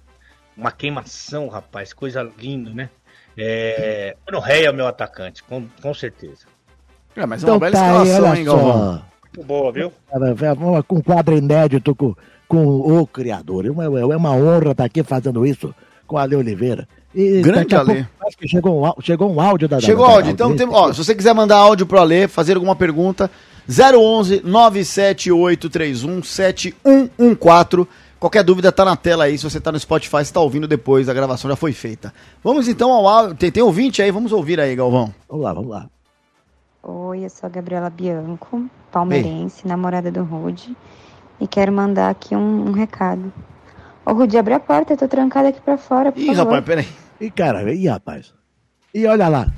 uma 0.56 0.72
queimação, 0.72 1.48
rapaz, 1.48 1.92
coisa 1.92 2.22
linda, 2.38 2.72
né? 2.72 2.88
É, 3.36 4.16
gonorreia 4.24 4.68
é 4.68 4.70
o 4.70 4.74
meu 4.74 4.86
atacante, 4.86 5.42
com, 5.42 5.66
com 5.82 5.92
certeza. 5.92 6.46
É, 7.14 7.26
mas 7.26 7.42
é 7.42 7.46
uma 7.46 7.56
então, 7.56 7.58
bela 7.58 7.72
tá 7.72 7.86
escalação, 7.86 8.32
aí, 8.32 8.38
hein, 8.38 8.44
Galvão? 8.44 9.02
Muito 9.22 9.46
boa, 9.46 9.72
viu? 9.72 9.92
Com 10.86 10.96
um 10.96 11.02
quadro 11.02 11.36
inédito 11.36 11.94
com, 11.94 12.14
com 12.48 12.66
o 12.66 13.06
criador. 13.06 13.66
É 13.66 13.70
uma, 13.70 13.84
é 13.84 14.16
uma 14.16 14.32
honra 14.32 14.70
estar 14.70 14.84
aqui 14.84 15.02
fazendo 15.02 15.46
isso 15.46 15.74
com 16.06 16.16
a 16.16 16.22
Ale 16.22 16.36
Oliveira. 16.36 16.88
E 17.16 17.40
Grande 17.40 17.74
Ale. 17.74 18.06
acho 18.26 18.36
que 18.36 18.46
chegou 18.46 18.86
um, 18.86 18.92
chegou 19.00 19.32
um 19.32 19.40
áudio 19.40 19.66
da 19.66 19.80
Chegou 19.80 20.06
da, 20.06 20.12
áudio. 20.12 20.30
Então, 20.32 20.54
tem, 20.54 20.68
ó, 20.70 20.92
se 20.92 21.02
você 21.02 21.14
quiser 21.14 21.34
mandar 21.34 21.56
áudio 21.56 21.86
pro 21.86 21.98
Ale, 21.98 22.28
fazer 22.28 22.56
alguma 22.56 22.76
pergunta, 22.76 23.30
011 23.66 24.42
97831 24.44 26.22
7114. 26.22 27.88
Qualquer 28.20 28.42
dúvida 28.44 28.70
tá 28.70 28.84
na 28.84 28.96
tela 28.96 29.24
aí, 29.24 29.38
se 29.38 29.44
você 29.44 29.58
tá 29.58 29.72
no 29.72 29.78
Spotify, 29.80 30.24
você 30.24 30.32
tá 30.32 30.40
ouvindo 30.40 30.68
depois, 30.68 31.08
a 31.08 31.14
gravação 31.14 31.50
já 31.50 31.56
foi 31.56 31.72
feita. 31.72 32.12
Vamos 32.44 32.68
então 32.68 32.92
ao 32.92 33.08
áudio. 33.08 33.34
Tem, 33.34 33.50
tem 33.50 33.62
ouvinte 33.62 34.02
aí, 34.02 34.10
vamos 34.10 34.30
ouvir 34.32 34.60
aí, 34.60 34.76
Galvão. 34.76 35.12
Vamos 35.28 35.44
lá, 35.44 35.52
vamos 35.54 35.70
lá. 35.70 35.86
Oi, 36.82 37.24
eu 37.24 37.30
sou 37.30 37.46
a 37.46 37.50
Gabriela 37.50 37.88
Bianco, 37.90 38.66
palmeirense, 38.92 39.62
Ei. 39.64 39.68
namorada 39.70 40.10
do 40.10 40.22
Rude, 40.22 40.76
e 41.40 41.46
quero 41.46 41.72
mandar 41.72 42.10
aqui 42.10 42.36
um, 42.36 42.68
um 42.68 42.72
recado. 42.72 43.32
Ô, 44.04 44.12
Rudy, 44.12 44.36
abre 44.38 44.54
a 44.54 44.60
porta, 44.60 44.92
eu 44.92 44.96
tô 44.96 45.08
trancada 45.08 45.48
aqui 45.48 45.60
pra 45.60 45.76
fora, 45.78 46.12
por 46.12 46.20
Ih, 46.20 46.26
favor. 46.26 46.44
rapaz, 46.44 46.64
peraí. 46.64 46.86
E, 47.20 47.30
cara, 47.30 47.72
e 47.72 47.86
rapaz? 47.86 48.34
E 48.94 49.06
olha 49.06 49.28
lá. 49.28 49.52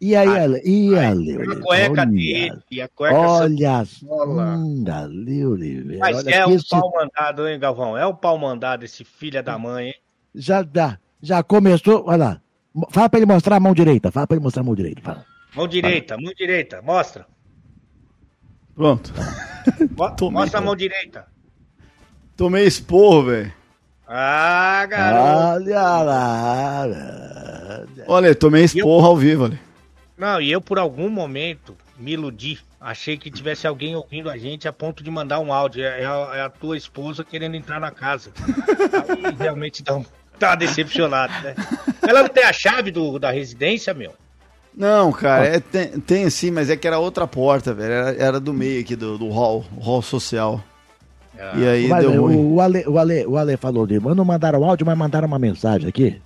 E 0.00 0.14
aí, 0.14 0.28
Ai, 0.28 0.42
olha, 0.42 0.60
e 0.62 0.94
ai, 0.94 1.06
ali, 1.06 1.32
A 1.32 1.56
cueca 1.62 2.02
olha, 2.02 2.06
dele, 2.06 2.58
e 2.70 2.82
a 2.82 2.88
cueca 2.88 3.16
olha 3.18 3.82
Oliveira. 5.46 5.98
Mas 6.00 6.16
olha 6.18 6.30
é 6.34 6.46
um 6.46 6.50
esse- 6.54 6.68
pau 6.68 6.92
mandado, 6.94 7.48
hein, 7.48 7.58
Galvão? 7.58 7.96
É 7.96 8.06
um 8.06 8.14
pau 8.14 8.36
mandado 8.38 8.84
esse 8.84 9.04
filho 9.04 9.42
da 9.42 9.58
mãe, 9.58 9.86
hein? 9.88 9.94
Já 10.34 10.60
dá, 10.62 10.98
já 11.22 11.42
começou, 11.42 12.04
olha 12.06 12.16
lá. 12.16 12.42
Fala 12.90 13.08
pra 13.08 13.18
ele 13.18 13.26
mostrar 13.26 13.56
a 13.56 13.60
mão 13.60 13.72
direita, 13.72 14.12
fala 14.12 14.26
pra 14.26 14.36
ele 14.36 14.44
mostrar 14.44 14.60
a 14.60 14.64
mão 14.64 14.74
direita, 14.74 15.00
fala. 15.00 15.24
Mão 15.54 15.66
direita, 15.66 16.16
mão 16.18 16.32
direita, 16.36 16.82
mostra. 16.82 17.26
Pronto. 18.74 19.14
Mo- 19.96 20.10
Tomei, 20.14 20.32
mostra 20.40 20.58
a 20.58 20.62
mão 20.62 20.76
direita. 20.76 21.26
Tomei 22.36 22.66
esporro, 22.66 23.24
velho. 23.24 23.52
Ah, 24.08 24.86
garoto. 24.88 25.64
Olha 25.64 26.02
lá. 26.02 26.82
olha. 26.82 28.04
Olha, 28.06 28.34
tomei 28.34 28.64
esporro 28.64 29.06
ao 29.06 29.16
vivo 29.16 29.46
ali. 29.46 29.58
Não, 30.16 30.40
e 30.40 30.50
eu 30.50 30.60
por 30.60 30.78
algum 30.78 31.08
momento 31.08 31.76
me 31.98 32.12
iludi. 32.12 32.58
Achei 32.80 33.16
que 33.16 33.30
tivesse 33.30 33.66
alguém 33.66 33.96
ouvindo 33.96 34.30
a 34.30 34.36
gente 34.36 34.68
a 34.68 34.72
ponto 34.72 35.02
de 35.02 35.10
mandar 35.10 35.40
um 35.40 35.52
áudio. 35.52 35.84
É 35.84 36.02
é 36.02 36.06
a, 36.06 36.30
é 36.34 36.40
a 36.42 36.48
tua 36.48 36.76
esposa 36.76 37.24
querendo 37.24 37.56
entrar 37.56 37.80
na 37.80 37.90
casa. 37.90 38.30
Aí 38.38 39.34
realmente 39.38 39.82
dá, 39.82 39.96
um, 39.96 40.04
dá 40.38 40.50
uma 40.50 40.56
decepcionado, 40.56 41.32
né? 41.42 41.54
Ela 42.06 42.22
não 42.22 42.28
tem 42.28 42.44
a 42.44 42.52
chave 42.52 42.90
do, 42.90 43.18
da 43.18 43.30
residência, 43.30 43.92
meu? 43.92 44.14
Não, 44.74 45.10
cara, 45.10 45.46
é, 45.46 45.58
tem, 45.58 45.88
tem 46.00 46.30
sim, 46.30 46.50
mas 46.50 46.68
é 46.68 46.76
que 46.76 46.86
era 46.86 46.98
outra 46.98 47.26
porta, 47.26 47.72
velho. 47.72 47.92
Era, 47.92 48.22
era 48.22 48.40
do 48.40 48.52
meio 48.52 48.82
aqui, 48.82 48.94
do, 48.94 49.16
do 49.16 49.30
hall, 49.30 49.64
hall 49.80 50.02
social. 50.02 50.62
Ah, 51.38 51.52
E 51.58 51.66
aí 51.68 51.88
Mas, 51.88 52.02
deu 52.08 52.22
ruim. 52.22 52.36
o, 52.36 52.54
o, 52.54 52.60
Ale, 52.60 52.84
o, 52.86 52.98
Ale, 52.98 53.26
o 53.26 53.36
Ale 53.36 53.56
falou 53.56 53.86
de. 53.86 53.98
Não 54.00 54.24
mandaram 54.24 54.64
áudio, 54.64 54.86
mas 54.86 54.96
mandaram 54.96 55.26
uma 55.28 55.38
mensagem 55.38 55.88
aqui. 55.88 56.20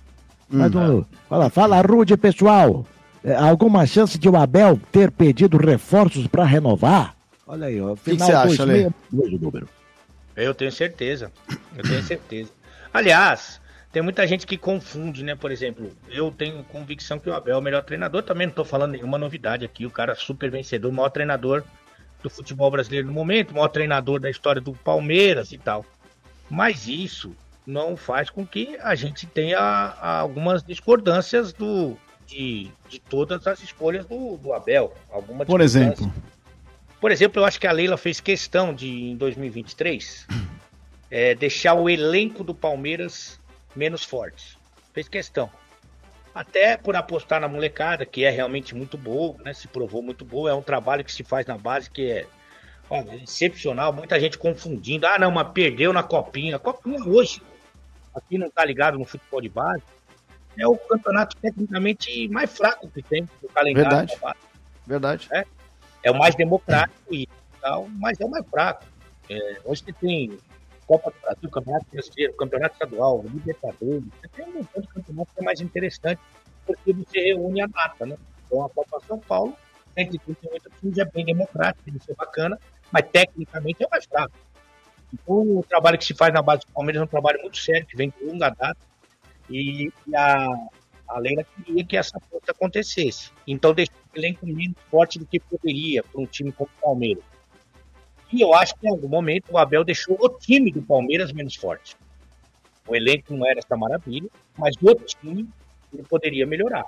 Mas 0.49 0.73
Hum. 0.73 0.99
o- 0.99 1.05
fala, 1.29 1.49
fala, 1.49 1.81
Rude, 1.81 2.15
pessoal. 2.17 2.85
É, 3.23 3.35
alguma 3.35 3.85
chance 3.85 4.17
de 4.17 4.27
o 4.27 4.35
Abel 4.35 4.79
ter 4.91 5.11
pedido 5.11 5.55
reforços 5.57 6.25
pra 6.27 6.43
renovar? 6.43 7.15
Olha 7.45 7.67
aí, 7.67 7.79
ó. 7.79 7.93
que 7.95 8.11
Final 8.11 8.27
você 8.27 8.33
acha, 8.33 8.63
Ale? 8.63 8.73
262 9.11 9.33
o 9.33 9.43
número. 9.45 9.69
Eu 10.35 10.53
tenho 10.55 10.71
certeza. 10.71 11.31
Eu 11.77 11.83
tenho 11.83 12.01
certeza. 12.01 12.49
Aliás, 12.93 13.61
tem 13.91 14.01
muita 14.01 14.25
gente 14.25 14.47
que 14.47 14.57
confunde, 14.57 15.23
né? 15.23 15.35
Por 15.35 15.51
exemplo, 15.51 15.91
eu 16.09 16.31
tenho 16.31 16.63
convicção 16.63 17.19
que 17.19 17.29
o 17.29 17.33
Abel 17.33 17.55
é 17.55 17.57
o 17.57 17.61
melhor 17.61 17.83
treinador. 17.83 18.23
Também 18.23 18.47
não 18.47 18.53
tô 18.53 18.65
falando 18.65 18.91
nenhuma 18.93 19.17
novidade 19.17 19.63
aqui. 19.65 19.85
O 19.85 19.91
cara 19.91 20.15
super 20.15 20.49
vencedor, 20.49 20.89
o 20.89 20.93
maior 20.93 21.09
treinador 21.09 21.63
do 22.21 22.29
futebol 22.29 22.69
brasileiro 22.69 23.07
no 23.07 23.13
momento, 23.13 23.51
o 23.51 23.55
maior 23.55 23.69
treinador 23.69 24.19
da 24.19 24.29
história 24.29 24.61
do 24.61 24.73
Palmeiras 24.73 25.51
e 25.51 25.57
tal. 25.57 25.85
Mas 26.49 26.87
isso 26.87 27.35
não 27.65 27.95
faz 27.95 28.29
com 28.29 28.45
que 28.45 28.77
a 28.81 28.95
gente 28.95 29.25
tenha 29.25 29.59
ah, 29.59 30.19
algumas 30.19 30.63
discordâncias 30.63 31.53
do, 31.53 31.97
de, 32.27 32.69
de 32.89 32.99
todas 32.99 33.45
as 33.47 33.61
escolhas 33.61 34.05
do, 34.05 34.37
do 34.37 34.53
Abel. 34.53 34.93
Alguma 35.09 35.45
Por 35.45 35.61
exemplo. 35.61 36.11
Por 36.99 37.11
exemplo, 37.11 37.41
eu 37.41 37.45
acho 37.45 37.59
que 37.59 37.65
a 37.65 37.71
Leila 37.71 37.97
fez 37.97 38.19
questão 38.19 38.73
de, 38.73 38.87
em 38.87 39.15
2023, 39.15 40.27
é, 41.09 41.33
deixar 41.35 41.73
o 41.73 41.89
elenco 41.89 42.43
do 42.43 42.53
Palmeiras 42.53 43.39
menos 43.75 44.03
forte. 44.03 44.57
Fez 44.93 45.07
questão. 45.07 45.49
Até 46.33 46.77
por 46.77 46.95
apostar 46.95 47.41
na 47.41 47.47
molecada, 47.47 48.05
que 48.05 48.23
é 48.23 48.29
realmente 48.29 48.73
muito 48.73 48.97
boa, 48.97 49.35
né? 49.43 49.53
Se 49.53 49.67
provou 49.67 50.01
muito 50.01 50.23
boa. 50.23 50.49
É 50.49 50.53
um 50.53 50.61
trabalho 50.61 51.03
que 51.03 51.11
se 51.11 51.23
faz 51.23 51.45
na 51.45 51.57
base 51.57 51.89
que 51.89 52.09
é 52.09 52.25
olha, 52.89 53.15
excepcional. 53.15 53.93
Muita 53.93 54.19
gente 54.19 54.37
confundindo. 54.37 55.07
Ah, 55.07 55.17
não, 55.17 55.31
mas 55.31 55.49
perdeu 55.51 55.93
na 55.93 56.03
Copinha. 56.03 56.57
A 56.57 56.59
Copinha 56.59 57.03
hoje, 57.03 57.41
aqui 58.13 58.37
não 58.37 58.49
tá 58.49 58.63
ligado 58.65 58.97
no 58.97 59.05
futebol 59.05 59.41
de 59.41 59.49
base, 59.49 59.83
é 60.57 60.67
o 60.67 60.77
campeonato 60.77 61.37
tecnicamente 61.37 62.27
mais 62.27 62.55
fraco 62.55 62.89
que 62.89 63.01
tem 63.01 63.27
no 63.41 63.49
calendário 63.49 63.89
Verdade. 63.89 64.13
da 64.13 64.27
base 64.27 64.39
Verdade. 64.85 65.29
é 66.03 66.11
o 66.11 66.17
mais 66.17 66.35
democrático 66.35 67.13
e 67.13 67.27
tal, 67.61 67.87
mas 67.97 68.19
é 68.19 68.25
o 68.25 68.29
mais 68.29 68.45
fraco. 68.49 68.83
É, 69.29 69.61
hoje 69.63 69.83
você 69.85 69.93
tem 69.93 70.37
Copa 70.87 71.11
do 71.11 71.21
Brasil, 71.21 71.49
Campeonato 71.49 71.85
Brasileiro, 71.91 72.33
Campeonato 72.33 72.73
Estadual, 72.73 73.23
Libertadores, 73.23 74.03
você 74.03 74.27
tem 74.29 74.45
um 74.45 74.53
montão 74.53 74.81
de 74.81 74.87
campeonato 74.87 75.33
que 75.33 75.41
é 75.41 75.43
mais 75.43 75.61
interessante 75.61 76.21
porque 76.65 76.93
você 76.93 77.19
reúne 77.19 77.61
a 77.61 77.67
data, 77.67 78.05
né? 78.05 78.17
Então 78.45 78.65
a 78.65 78.69
Copa 78.69 78.99
São 79.07 79.19
Paulo, 79.19 79.55
138 79.95 80.69
times, 80.79 80.97
é 80.97 81.05
bem 81.05 81.25
democrático, 81.25 81.89
isso 81.89 82.11
é 82.11 82.15
bacana, 82.15 82.59
mas 82.91 83.05
tecnicamente 83.11 83.83
é 83.83 83.87
mais 83.89 84.05
fraco. 84.05 84.33
Então 85.13 85.57
o 85.57 85.63
trabalho 85.67 85.97
que 85.97 86.05
se 86.05 86.13
faz 86.13 86.33
na 86.33 86.41
base 86.41 86.61
do 86.61 86.71
Palmeiras 86.71 87.01
é 87.01 87.05
um 87.05 87.07
trabalho 87.07 87.41
muito 87.41 87.57
sério, 87.57 87.85
que 87.85 87.95
vem 87.95 88.09
de 88.09 88.25
longa 88.25 88.49
data, 88.49 88.77
e, 89.49 89.91
e 90.07 90.15
a, 90.15 90.47
a 91.07 91.19
Leila 91.19 91.43
queria 91.43 91.85
que 91.85 91.97
essa 91.97 92.19
força 92.29 92.51
acontecesse. 92.51 93.31
Então 93.45 93.73
deixou 93.73 93.95
o 93.95 94.17
elenco 94.17 94.45
menos 94.45 94.77
forte 94.89 95.19
do 95.19 95.25
que 95.25 95.39
poderia 95.39 96.03
para 96.03 96.21
um 96.21 96.25
time 96.25 96.51
como 96.51 96.69
o 96.77 96.81
Palmeiras. 96.81 97.23
E 98.31 98.41
eu 98.41 98.53
acho 98.53 98.75
que 98.75 98.87
em 98.87 98.89
algum 98.89 99.07
momento 99.07 99.51
o 99.51 99.57
Abel 99.57 99.83
deixou 99.83 100.17
o 100.19 100.29
time 100.29 100.71
do 100.71 100.81
Palmeiras 100.81 101.33
menos 101.33 101.55
forte. 101.55 101.95
O 102.87 102.95
elenco 102.95 103.33
não 103.33 103.45
era 103.45 103.59
essa 103.59 103.75
maravilha, 103.75 104.29
mas 104.57 104.75
o 104.81 104.95
time 104.95 105.47
ele 105.93 106.03
poderia 106.03 106.47
melhorar. 106.47 106.85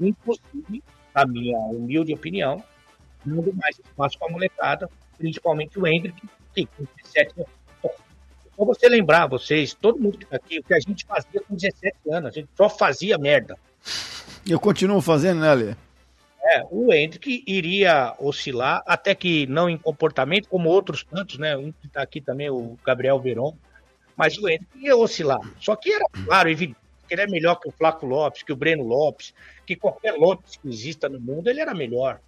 Inclusive, 0.00 0.82
na 1.14 1.26
minha 1.26 1.58
humilde 1.58 2.14
opinião, 2.14 2.62
dando 3.24 3.52
mais 3.54 3.78
espaço 3.78 4.18
para 4.18 4.28
a 4.28 4.30
molecada, 4.30 4.90
principalmente 5.18 5.78
o 5.78 5.86
Hendrick, 5.86 6.20
que 6.54 6.66
com 6.66 6.84
17 7.02 7.34
anos. 7.40 7.50
Só 8.56 8.64
você 8.64 8.88
lembrar, 8.88 9.26
vocês, 9.26 9.74
todo 9.74 9.98
mundo 9.98 10.18
que 10.18 10.24
está 10.24 10.36
aqui, 10.36 10.58
o 10.58 10.62
que 10.62 10.74
a 10.74 10.80
gente 10.80 11.06
fazia 11.06 11.40
com 11.40 11.54
17 11.54 11.96
anos, 12.10 12.30
a 12.30 12.32
gente 12.32 12.48
só 12.54 12.68
fazia 12.68 13.16
merda. 13.18 13.56
Eu 14.46 14.60
continuo 14.60 15.00
fazendo, 15.00 15.40
né, 15.40 15.48
Ale? 15.48 15.76
É, 16.42 16.62
o 16.70 16.92
Hendrick 16.92 17.44
iria 17.46 18.14
oscilar, 18.18 18.82
até 18.86 19.14
que 19.14 19.46
não 19.46 19.68
em 19.68 19.76
comportamento, 19.76 20.48
como 20.48 20.70
outros 20.70 21.04
tantos, 21.04 21.38
né? 21.38 21.56
Um 21.56 21.70
que 21.70 21.86
está 21.86 22.02
aqui 22.02 22.20
também, 22.20 22.48
o 22.48 22.78
Gabriel 22.84 23.20
Veron. 23.20 23.54
Mas 24.16 24.38
o 24.38 24.48
Hendrick 24.48 24.78
ia 24.78 24.96
oscilar. 24.96 25.40
Só 25.58 25.76
que 25.76 25.92
era 25.92 26.04
claro, 26.24 26.48
evidente, 26.48 26.78
que 27.06 27.14
ele 27.14 27.22
é 27.22 27.26
melhor 27.26 27.56
que 27.56 27.68
o 27.68 27.72
Flaco 27.72 28.06
Lopes, 28.06 28.42
que 28.42 28.52
o 28.52 28.56
Breno 28.56 28.84
Lopes, 28.84 29.34
que 29.66 29.76
qualquer 29.76 30.12
Lopes 30.12 30.56
que 30.56 30.68
exista 30.68 31.08
no 31.08 31.20
mundo, 31.20 31.48
ele 31.48 31.60
era 31.60 31.74
melhor. 31.74 32.20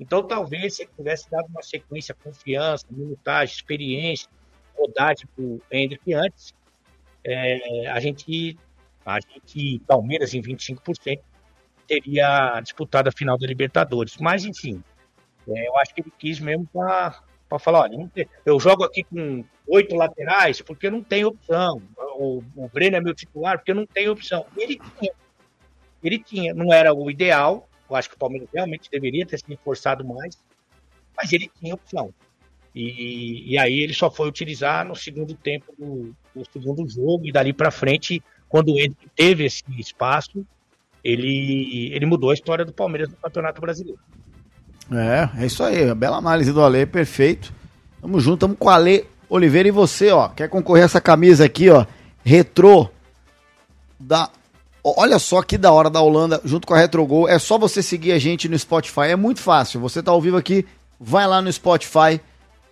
Então, 0.00 0.22
talvez, 0.22 0.76
se 0.76 0.82
ele 0.82 0.90
tivesse 0.96 1.30
dado 1.30 1.46
uma 1.48 1.62
sequência, 1.62 2.14
confiança, 2.14 2.86
minutagem, 2.88 3.54
experiência, 3.54 4.28
rodagem 4.76 5.26
para 5.34 5.44
o 5.44 5.60
Hendrick 5.70 6.14
antes, 6.14 6.54
é, 7.24 7.88
a 7.88 7.98
gente, 7.98 8.56
a 9.04 9.18
gente, 9.20 9.80
Palmeiras 9.80 10.34
em 10.34 10.40
25%, 10.40 11.20
teria 11.88 12.60
disputado 12.60 13.08
a 13.08 13.12
final 13.12 13.38
da 13.38 13.46
Libertadores. 13.46 14.16
Mas, 14.18 14.44
enfim, 14.44 14.82
é, 15.48 15.68
eu 15.68 15.76
acho 15.78 15.94
que 15.94 16.02
ele 16.02 16.12
quis 16.18 16.38
mesmo 16.38 16.68
para 16.72 17.58
falar, 17.58 17.80
olha, 17.80 18.08
tem- 18.14 18.28
eu 18.44 18.60
jogo 18.60 18.84
aqui 18.84 19.02
com 19.02 19.42
oito 19.66 19.96
laterais 19.96 20.60
porque 20.60 20.90
não 20.90 21.02
tem 21.02 21.24
opção. 21.24 21.82
O, 22.16 22.42
o 22.54 22.68
Breno 22.68 22.96
é 22.96 23.00
meu 23.00 23.14
titular 23.14 23.58
porque 23.58 23.72
não 23.72 23.86
tem 23.86 24.08
opção. 24.08 24.46
Ele 24.56 24.78
tinha. 24.98 25.12
Ele 26.04 26.18
tinha. 26.18 26.54
Não 26.54 26.72
era 26.72 26.92
o 26.92 27.10
ideal. 27.10 27.68
Eu 27.88 27.96
acho 27.96 28.10
que 28.10 28.16
o 28.16 28.18
Palmeiras 28.18 28.48
realmente 28.52 28.90
deveria 28.90 29.24
ter 29.24 29.38
se 29.38 29.44
esforçado 29.48 30.04
mais, 30.04 30.38
mas 31.16 31.32
ele 31.32 31.50
tinha 31.58 31.74
opção. 31.74 32.12
E, 32.74 33.54
e 33.54 33.58
aí 33.58 33.80
ele 33.80 33.94
só 33.94 34.10
foi 34.10 34.28
utilizar 34.28 34.86
no 34.86 34.94
segundo 34.94 35.34
tempo 35.34 35.74
do, 35.78 36.14
do 36.34 36.44
segundo 36.52 36.86
jogo 36.86 37.26
e 37.26 37.32
dali 37.32 37.52
para 37.52 37.70
frente, 37.70 38.22
quando 38.46 38.78
ele 38.78 38.94
teve 39.16 39.46
esse 39.46 39.64
espaço, 39.78 40.46
ele, 41.02 41.90
ele 41.92 42.06
mudou 42.06 42.30
a 42.30 42.34
história 42.34 42.64
do 42.64 42.72
Palmeiras 42.72 43.08
no 43.08 43.16
Campeonato 43.16 43.60
Brasileiro. 43.60 43.98
É, 44.90 45.42
é 45.42 45.46
isso 45.46 45.62
aí. 45.62 45.94
Bela 45.94 46.16
análise 46.16 46.52
do 46.52 46.62
Ale, 46.62 46.86
perfeito. 46.86 47.52
Tamo 48.00 48.20
junto, 48.20 48.40
tamo 48.40 48.56
com 48.56 48.66
o 48.66 48.70
Ale 48.70 49.06
Oliveira 49.28 49.68
e 49.68 49.72
você, 49.72 50.10
ó. 50.10 50.28
Quer 50.28 50.48
concorrer 50.48 50.82
a 50.82 50.86
essa 50.86 51.00
camisa 51.00 51.44
aqui, 51.44 51.68
ó? 51.70 51.84
Retrô 52.24 52.88
da. 53.98 54.30
Olha 54.82 55.18
só 55.18 55.42
que 55.42 55.58
da 55.58 55.72
hora 55.72 55.90
da 55.90 56.00
Holanda, 56.00 56.40
junto 56.44 56.66
com 56.66 56.74
a 56.74 56.78
Retrogol. 56.78 57.28
É 57.28 57.38
só 57.38 57.58
você 57.58 57.82
seguir 57.82 58.12
a 58.12 58.18
gente 58.18 58.48
no 58.48 58.58
Spotify. 58.58 59.08
É 59.08 59.16
muito 59.16 59.40
fácil. 59.40 59.80
Você 59.80 60.02
tá 60.02 60.10
ao 60.10 60.20
vivo 60.20 60.36
aqui, 60.36 60.64
vai 60.98 61.26
lá 61.26 61.42
no 61.42 61.52
Spotify, 61.52 62.20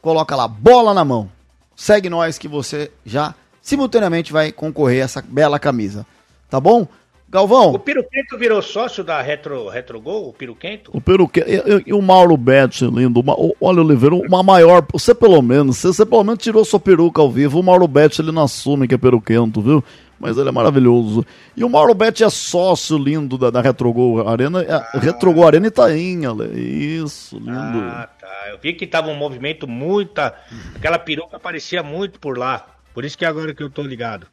coloca 0.00 0.34
lá, 0.34 0.48
bola 0.48 0.94
na 0.94 1.04
mão. 1.04 1.30
Segue 1.74 2.08
nós 2.08 2.38
que 2.38 2.48
você 2.48 2.90
já 3.04 3.34
simultaneamente 3.60 4.32
vai 4.32 4.50
concorrer 4.50 5.02
a 5.02 5.04
essa 5.04 5.20
bela 5.20 5.58
camisa. 5.58 6.06
Tá 6.48 6.60
bom? 6.60 6.86
O 7.28 7.30
Galvão, 7.30 7.76
Piruquento 7.78 8.38
virou 8.38 8.62
sócio 8.62 9.02
da 9.02 9.20
Retro, 9.20 9.68
Retrogol, 9.68 10.28
o 10.28 10.32
Piruquento? 10.32 10.90
O 10.94 11.00
Peruque, 11.00 11.40
e, 11.40 11.84
e 11.88 11.92
o 11.92 12.00
Mauro 12.00 12.36
Betts, 12.36 12.82
lindo. 12.82 13.18
Uma- 13.20 13.34
o- 13.34 13.54
olha, 13.60 13.82
Oliveira, 13.82 14.14
uma 14.14 14.42
maior. 14.44 14.86
Você 14.92 15.12
pelo 15.12 15.42
menos, 15.42 15.76
você, 15.78 15.88
você 15.88 16.06
pelo 16.06 16.22
menos 16.22 16.42
tirou 16.42 16.64
sua 16.64 16.78
peruca 16.78 17.20
ao 17.20 17.30
vivo. 17.30 17.58
O 17.58 17.62
Mauro 17.64 17.88
Betts, 17.88 18.20
ele 18.20 18.30
não 18.30 18.44
assume 18.44 18.86
que 18.86 18.94
é 18.94 18.98
peruquento, 18.98 19.60
viu? 19.60 19.82
Mas 20.20 20.38
ele 20.38 20.48
é 20.48 20.52
maravilhoso. 20.52 21.26
E 21.56 21.62
o 21.64 21.68
Mauro 21.68 21.92
Betts 21.94 22.22
é 22.22 22.30
sócio 22.30 22.96
lindo 22.96 23.36
da, 23.36 23.50
da 23.50 23.60
Retrogol 23.60 24.26
Arena. 24.26 24.62
É, 24.62 24.98
Retrogol 24.98 25.46
Arena 25.46 25.66
Itaim, 25.66 26.24
Ale. 26.24 26.46
Isso, 26.58 27.36
lindo. 27.38 27.50
Ah, 27.52 28.08
tá. 28.18 28.28
Eu 28.50 28.58
vi 28.62 28.72
que 28.72 28.86
tava 28.86 29.08
um 29.08 29.16
movimento 29.16 29.66
muita. 29.66 30.32
Aquela 30.76 30.98
peruca 30.98 31.36
aparecia 31.36 31.82
muito 31.82 32.18
por 32.20 32.38
lá. 32.38 32.64
Por 32.94 33.04
isso 33.04 33.18
que 33.18 33.26
agora 33.26 33.52
que 33.52 33.62
eu 33.62 33.68
tô 33.68 33.82
ligado. 33.82 34.26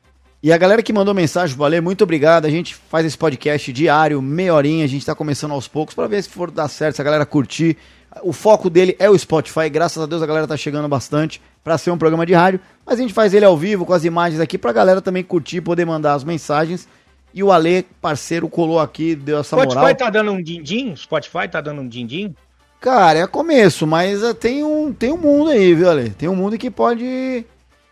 E 0.43 0.51
a 0.51 0.57
galera 0.57 0.83
que 0.83 0.91
mandou 0.91 1.13
mensagem, 1.13 1.55
valeu, 1.55 1.81
muito 1.81 2.03
obrigado. 2.03 2.43
A 2.43 2.49
gente 2.49 2.75
faz 2.75 3.05
esse 3.05 3.17
podcast 3.17 3.71
diário, 3.71 4.21
meia 4.21 4.53
horinha, 4.53 4.83
a 4.83 4.87
gente 4.89 5.05
tá 5.05 5.15
começando 5.15 5.53
aos 5.53 5.69
poucos 5.69 5.95
para 5.95 6.05
ver 6.05 6.21
se 6.21 6.27
for 6.27 6.51
dar 6.51 6.67
certo, 6.67 6.97
se 6.97 7.01
a 7.01 7.05
galera 7.05 7.25
curtir. 7.25 7.77
O 8.21 8.33
foco 8.33 8.69
dele 8.69 8.93
é 8.99 9.09
o 9.09 9.17
Spotify, 9.17 9.69
graças 9.69 10.03
a 10.03 10.05
Deus 10.05 10.21
a 10.21 10.25
galera 10.25 10.45
tá 10.45 10.57
chegando 10.57 10.89
bastante 10.89 11.41
para 11.63 11.77
ser 11.77 11.91
um 11.91 11.97
programa 11.97 12.25
de 12.25 12.33
rádio, 12.33 12.59
mas 12.85 12.99
a 12.99 13.01
gente 13.01 13.13
faz 13.13 13.33
ele 13.33 13.45
ao 13.45 13.55
vivo 13.57 13.85
com 13.85 13.93
as 13.93 14.03
imagens 14.03 14.41
aqui 14.41 14.57
pra 14.57 14.73
galera 14.73 15.01
também 15.01 15.23
curtir, 15.23 15.61
poder 15.61 15.85
mandar 15.85 16.13
as 16.13 16.25
mensagens. 16.25 16.89
E 17.33 17.41
o 17.41 17.49
Ale, 17.49 17.87
parceiro, 18.01 18.49
colou 18.49 18.81
aqui, 18.81 19.15
deu 19.15 19.39
essa 19.39 19.55
Spotify 19.55 19.79
moral. 19.79 19.95
tá 19.95 20.09
dando 20.09 20.33
um 20.33 20.43
din-din? 20.43 20.93
Spotify 20.97 21.47
tá 21.49 21.61
dando 21.61 21.79
um 21.79 21.87
din-din? 21.87 22.35
Cara, 22.81 23.19
é 23.19 23.27
começo, 23.27 23.87
mas 23.87 24.21
uh, 24.21 24.33
tem 24.33 24.61
um, 24.61 24.91
tem 24.91 25.13
um 25.13 25.17
mundo 25.17 25.51
aí, 25.51 25.73
viu, 25.73 25.89
Ale? 25.89 26.09
Tem 26.09 26.27
um 26.27 26.35
mundo 26.35 26.57
que 26.57 26.69
pode. 26.69 27.45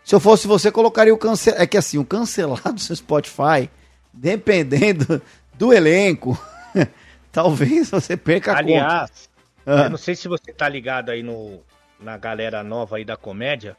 Se 0.04 0.14
eu 0.14 0.20
fosse 0.20 0.46
você, 0.48 0.70
colocaria 0.70 1.14
o 1.14 1.18
cancel. 1.18 1.54
É 1.56 1.66
que 1.66 1.76
assim, 1.76 1.98
o 1.98 2.04
cancelado 2.04 2.72
do 2.74 2.80
seu 2.80 2.96
Spotify, 2.96 3.70
dependendo 4.12 5.20
do 5.54 5.72
elenco, 5.72 6.36
talvez 7.30 7.90
você 7.90 8.16
perca 8.16 8.52
a. 8.52 8.58
Aliás, 8.58 9.30
Ah. 9.66 9.84
eu 9.84 9.90
não 9.90 9.98
sei 9.98 10.14
se 10.14 10.26
você 10.28 10.52
tá 10.52 10.68
ligado 10.68 11.10
aí 11.10 11.22
no, 11.22 11.60
na 12.00 12.16
galera 12.16 12.62
nova 12.62 12.96
aí 12.96 13.04
da 13.04 13.16
comédia. 13.16 13.76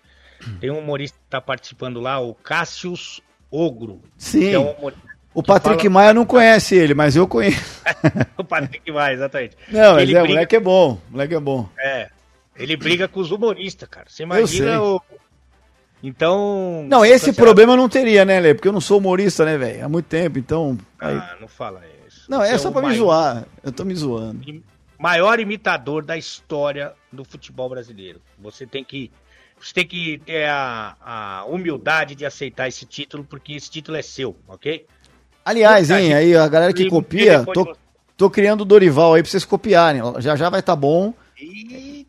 Tem 0.59 0.69
um 0.69 0.79
humorista 0.79 1.17
que 1.17 1.29
tá 1.29 1.39
participando 1.39 2.01
lá, 2.01 2.19
o 2.19 2.33
Cassius 2.33 3.21
Ogro. 3.49 4.01
Sim. 4.17 4.53
É 4.53 4.59
um. 4.59 4.75
O 5.33 5.41
Patrick 5.41 5.77
fala- 5.83 5.89
Maia 5.89 6.13
não 6.13 6.25
conhece 6.25 6.75
ele, 6.75 6.93
mas 6.93 7.15
eu 7.15 7.27
conheço. 7.27 7.81
O 8.37 8.43
Patrick 8.43 8.91
vai, 8.91 9.13
exatamente. 9.13 9.55
Não, 9.69 9.97
Ele 9.99 10.13
é, 10.13 10.19
o 10.19 10.21
briga- 10.23 10.27
moleque 10.35 10.55
é 10.55 10.59
bom. 10.59 10.93
O 11.09 11.11
moleque 11.11 11.33
é 11.33 11.39
bom. 11.39 11.67
É. 11.79 12.09
Ele 12.55 12.75
briga 12.77 13.07
com 13.07 13.19
os 13.19 13.31
humoristas, 13.31 13.87
cara. 13.89 14.05
Você 14.09 14.23
imagina 14.23 14.81
o. 14.81 15.01
Então. 16.03 16.85
Não, 16.89 17.05
esse 17.05 17.27
cancelar- 17.27 17.35
problema 17.47 17.73
eu 17.73 17.77
não 17.77 17.87
teria, 17.87 18.25
né, 18.25 18.39
Lê? 18.39 18.53
Porque 18.53 18.67
eu 18.67 18.73
não 18.73 18.81
sou 18.81 18.97
humorista, 18.99 19.45
né, 19.45 19.57
velho? 19.57 19.85
Há 19.85 19.89
muito 19.89 20.05
tempo, 20.07 20.37
então. 20.37 20.77
aí- 20.99 21.15
Ah, 21.15 21.37
não 21.39 21.47
fala 21.47 21.81
isso. 22.05 22.25
Não, 22.29 22.43
é 22.43 22.51
Você 22.51 22.59
só 22.59 22.69
o 22.69 22.71
pra 22.73 22.81
me 22.81 22.87
maior- 22.89 22.99
zoar. 22.99 23.45
Eu 23.63 23.71
tô 23.71 23.85
me 23.85 23.95
zoando. 23.95 24.63
Maior 24.99 25.39
imitador 25.39 26.03
da 26.05 26.17
história 26.17 26.91
do 27.11 27.23
futebol 27.23 27.69
brasileiro. 27.69 28.21
Você 28.39 28.65
tem 28.67 28.83
que. 28.83 29.09
Você 29.59 29.73
tem 29.73 29.87
que 29.87 30.17
ter 30.25 30.45
a, 30.49 30.95
a 31.01 31.45
humildade 31.45 32.15
de 32.15 32.25
aceitar 32.25 32.67
esse 32.67 32.85
título, 32.85 33.23
porque 33.23 33.53
esse 33.53 33.69
título 33.71 33.95
é 33.97 34.01
seu, 34.01 34.35
ok? 34.45 34.85
Aliás, 35.45 35.89
hein, 35.89 36.01
gente- 36.07 36.13
aí 36.13 36.35
a 36.35 36.47
galera 36.49 36.73
que 36.73 36.89
copia, 36.89 37.45
tô, 37.45 37.63
você- 37.63 37.73
tô 38.17 38.29
criando 38.29 38.61
o 38.61 38.65
Dorival 38.65 39.13
aí 39.13 39.21
pra 39.23 39.31
vocês 39.31 39.45
copiarem. 39.45 40.01
Já 40.19 40.35
já 40.35 40.49
vai 40.49 40.61
tá 40.61 40.75
bom. 40.75 41.13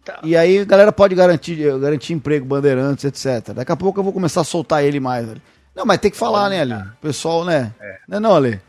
Eita! 0.06 0.20
E 0.22 0.36
aí 0.36 0.58
a 0.60 0.64
galera 0.64 0.92
pode 0.92 1.14
garantir, 1.14 1.56
garantir 1.80 2.12
emprego, 2.12 2.44
bandeirantes, 2.44 3.04
etc. 3.04 3.54
Daqui 3.54 3.72
a 3.72 3.76
pouco 3.76 3.98
eu 4.00 4.04
vou 4.04 4.12
começar 4.12 4.42
a 4.42 4.44
soltar 4.44 4.84
ele 4.84 5.00
mais, 5.00 5.26
velho. 5.26 5.42
Não, 5.74 5.84
mas 5.84 5.98
tem 5.98 6.10
que 6.10 6.16
falar, 6.16 6.48
né, 6.50 6.60
Ali? 6.60 6.74
O 6.74 6.96
pessoal, 7.00 7.44
né? 7.44 7.72
Não 8.06 8.16
é 8.18 8.20
não, 8.20 8.36
Ali? 8.36 8.60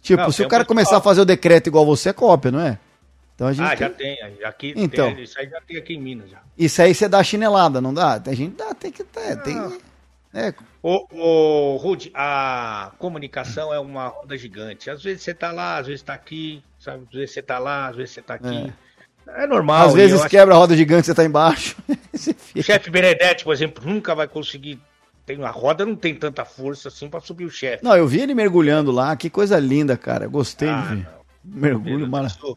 Tipo, 0.00 0.22
Não, 0.22 0.30
se 0.30 0.38
tem 0.38 0.46
o 0.46 0.48
cara 0.48 0.64
começar 0.64 0.98
a 0.98 1.00
fazer 1.00 1.20
o 1.20 1.24
decreto 1.24 1.66
igual 1.66 1.84
você, 1.84 2.10
é 2.10 2.12
cópia, 2.12 2.50
não 2.50 2.60
é? 2.60 2.78
Então 3.34 3.46
a 3.48 3.52
gente 3.52 3.66
Ah, 3.66 3.76
tem- 3.76 3.78
já 3.78 3.90
tem. 3.90 4.44
Aqui, 4.44 4.74
Então. 4.76 5.14
tem, 5.14 5.24
isso 5.24 5.38
aí 5.38 5.48
já 5.48 5.60
tem 5.60 5.76
aqui 5.76 5.94
em 5.94 6.00
Minas 6.00 6.30
já. 6.30 6.38
Isso 6.56 6.80
aí 6.82 6.94
você 6.94 7.08
dá 7.08 7.22
chinelada, 7.22 7.80
não 7.80 7.92
dá? 7.92 8.20
A 8.24 8.34
gente 8.34 8.56
dá, 8.56 8.72
tem 8.74 8.90
que 8.92 9.02
ter, 9.04 9.36
tem. 9.42 9.56
É, 10.34 10.52
Ô, 10.82 11.06
ô 11.10 11.76
Rude, 11.78 12.10
a 12.14 12.92
comunicação 12.98 13.72
é 13.72 13.78
uma 13.80 14.08
roda 14.08 14.36
gigante. 14.36 14.90
Às 14.90 15.02
vezes 15.02 15.22
você 15.22 15.34
tá 15.34 15.50
lá, 15.50 15.78
às 15.78 15.86
vezes 15.86 16.02
tá 16.02 16.14
aqui, 16.14 16.62
sabe? 16.78 17.04
Às 17.08 17.12
vezes 17.14 17.32
você 17.34 17.42
tá 17.42 17.58
lá, 17.58 17.88
às 17.88 17.96
vezes 17.96 18.12
você 18.14 18.22
tá 18.22 18.34
aqui. 18.34 18.46
É, 18.68 18.72
normal. 19.46 19.88
às 19.88 19.94
vezes 19.94 20.24
quebra 20.26 20.54
a 20.54 20.58
roda 20.58 20.76
gigante, 20.76 21.06
você 21.06 21.14
tá 21.14 21.24
embaixo. 21.24 21.76
Você 22.12 22.34
que 22.34 22.40
fica- 22.42 22.60
O 22.60 22.62
chefe 22.64 22.90
Benedetti, 22.90 23.44
por 23.44 23.52
exemplo, 23.54 23.84
nunca 23.86 24.14
vai 24.14 24.26
conseguir. 24.26 24.80
Tem, 25.24 25.42
a 25.44 25.50
roda 25.50 25.84
não 25.86 25.94
tem 25.94 26.14
tanta 26.14 26.44
força 26.44 26.88
assim 26.88 27.08
pra 27.08 27.20
subir 27.20 27.44
o 27.44 27.50
chefe. 27.50 27.84
Não, 27.84 27.94
eu 27.96 28.08
vi 28.08 28.20
ele 28.22 28.34
mergulhando 28.34 28.90
lá, 28.90 29.14
que 29.14 29.28
coisa 29.30 29.58
linda, 29.58 29.96
cara. 29.96 30.26
Gostei 30.26 30.68
Ah, 30.68 30.80
de 30.82 30.88
ver. 30.88 30.94
não. 31.44 31.60
Mergulho 31.60 32.08
maravilhoso. 32.08 32.56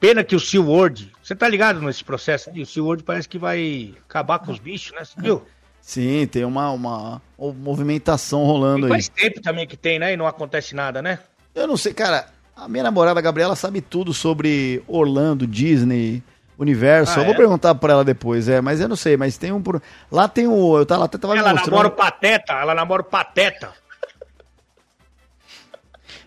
Pena 0.00 0.22
que 0.22 0.36
o 0.36 0.40
SeaWorld, 0.40 1.10
você 1.22 1.34
tá 1.34 1.48
ligado 1.48 1.80
nesse 1.80 2.04
processo? 2.04 2.50
aí? 2.50 2.60
O 2.60 2.66
SeaWorld 2.66 3.02
parece 3.04 3.28
que 3.28 3.38
vai 3.38 3.94
acabar 4.06 4.38
com 4.40 4.52
os 4.52 4.58
bichos, 4.58 4.92
né? 4.92 5.04
Você 5.04 5.14
viu? 5.20 5.42
Sim, 5.80 6.26
tem 6.26 6.44
uma, 6.44 6.70
uma, 6.72 7.22
uma 7.38 7.52
movimentação 7.54 8.44
rolando 8.44 8.86
aí. 8.86 8.90
faz 8.92 9.08
tempo 9.08 9.40
também 9.40 9.66
que 9.66 9.76
tem, 9.76 9.98
né? 9.98 10.12
E 10.12 10.16
não 10.16 10.26
acontece 10.26 10.74
nada, 10.74 11.00
né? 11.00 11.20
Eu 11.54 11.66
não 11.66 11.76
sei, 11.76 11.94
cara. 11.94 12.26
A 12.56 12.68
minha 12.68 12.84
namorada 12.84 13.18
a 13.18 13.22
Gabriela 13.22 13.56
sabe 13.56 13.80
tudo 13.80 14.14
sobre 14.14 14.82
Orlando, 14.86 15.46
Disney, 15.46 16.22
Universo. 16.58 17.18
Ah, 17.18 17.22
eu 17.22 17.24
vou 17.24 17.34
é? 17.34 17.36
perguntar 17.36 17.74
pra 17.74 17.92
ela 17.94 18.04
depois, 18.04 18.48
é, 18.48 18.60
mas 18.60 18.80
eu 18.80 18.88
não 18.88 18.96
sei, 18.96 19.16
mas 19.16 19.36
tem 19.36 19.52
um. 19.52 19.62
Lá 20.10 20.28
tem 20.28 20.46
o. 20.46 20.78
Eu 20.78 20.86
tava, 20.86 21.04
até 21.04 21.18
tava 21.18 21.36
Ela 21.36 21.50
mostrando. 21.50 21.70
namora 21.72 21.88
o 21.88 21.90
Pateta, 21.90 22.52
ela 22.54 22.74
namora 22.74 23.02
o 23.02 23.04
Pateta. 23.04 23.72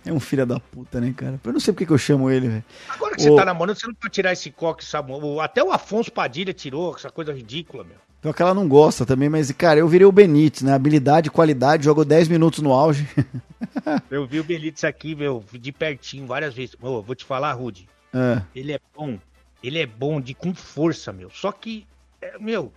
É 0.06 0.12
um 0.12 0.20
filho 0.22 0.46
da 0.46 0.58
puta, 0.60 1.02
né, 1.02 1.14
cara? 1.16 1.40
Eu 1.44 1.54
não 1.54 1.60
sei 1.60 1.74
porque 1.74 1.86
que 1.86 1.92
eu 1.92 1.98
chamo 1.98 2.30
ele, 2.30 2.48
velho. 2.48 2.64
Agora 2.90 3.16
que 3.16 3.22
você 3.24 3.30
Ô. 3.30 3.36
tá 3.36 3.44
namorando, 3.44 3.78
você 3.78 3.88
não 3.88 3.94
pode 3.94 4.14
tirar 4.14 4.32
esse 4.32 4.50
coque, 4.52 4.86
sabe? 4.86 5.12
O- 5.12 5.42
Até 5.42 5.62
o 5.62 5.72
Afonso 5.72 6.12
Padilha 6.12 6.54
tirou 6.54 6.96
essa 6.96 7.10
coisa 7.10 7.34
ridícula, 7.34 7.84
meu. 7.84 7.98
Pior 8.22 8.34
que 8.34 8.42
ela 8.42 8.54
não 8.54 8.68
gosta 8.68 9.06
também, 9.06 9.30
mas, 9.30 9.52
cara, 9.52 9.80
eu 9.80 9.88
virei 9.88 10.06
o 10.06 10.12
Benítez, 10.12 10.64
né? 10.64 10.74
Habilidade, 10.74 11.30
qualidade, 11.30 11.86
jogou 11.86 12.04
10 12.04 12.28
minutos 12.28 12.60
no 12.64 12.74
auge. 12.74 13.08
Eu 14.10 14.26
vi 14.26 14.40
o 14.40 14.44
Benítez 14.44 14.84
aqui, 14.84 15.16
meu, 15.16 15.44
de 15.54 15.72
pertinho 15.72 16.26
várias 16.28 16.54
vezes. 16.54 16.76
Ô, 16.82 17.02
vou 17.02 17.16
te 17.16 17.24
falar, 17.26 17.54
Rude. 17.54 17.88
É. 18.14 18.42
Ele 18.56 18.74
é 18.74 18.80
bom. 18.96 19.18
Ele 19.64 19.80
é 19.80 19.86
bom 19.86 20.20
de 20.22 20.34
com 20.34 20.54
força, 20.54 21.12
meu. 21.14 21.30
Só 21.30 21.52
que, 21.52 21.86
é, 22.22 22.38
meu, 22.40 22.72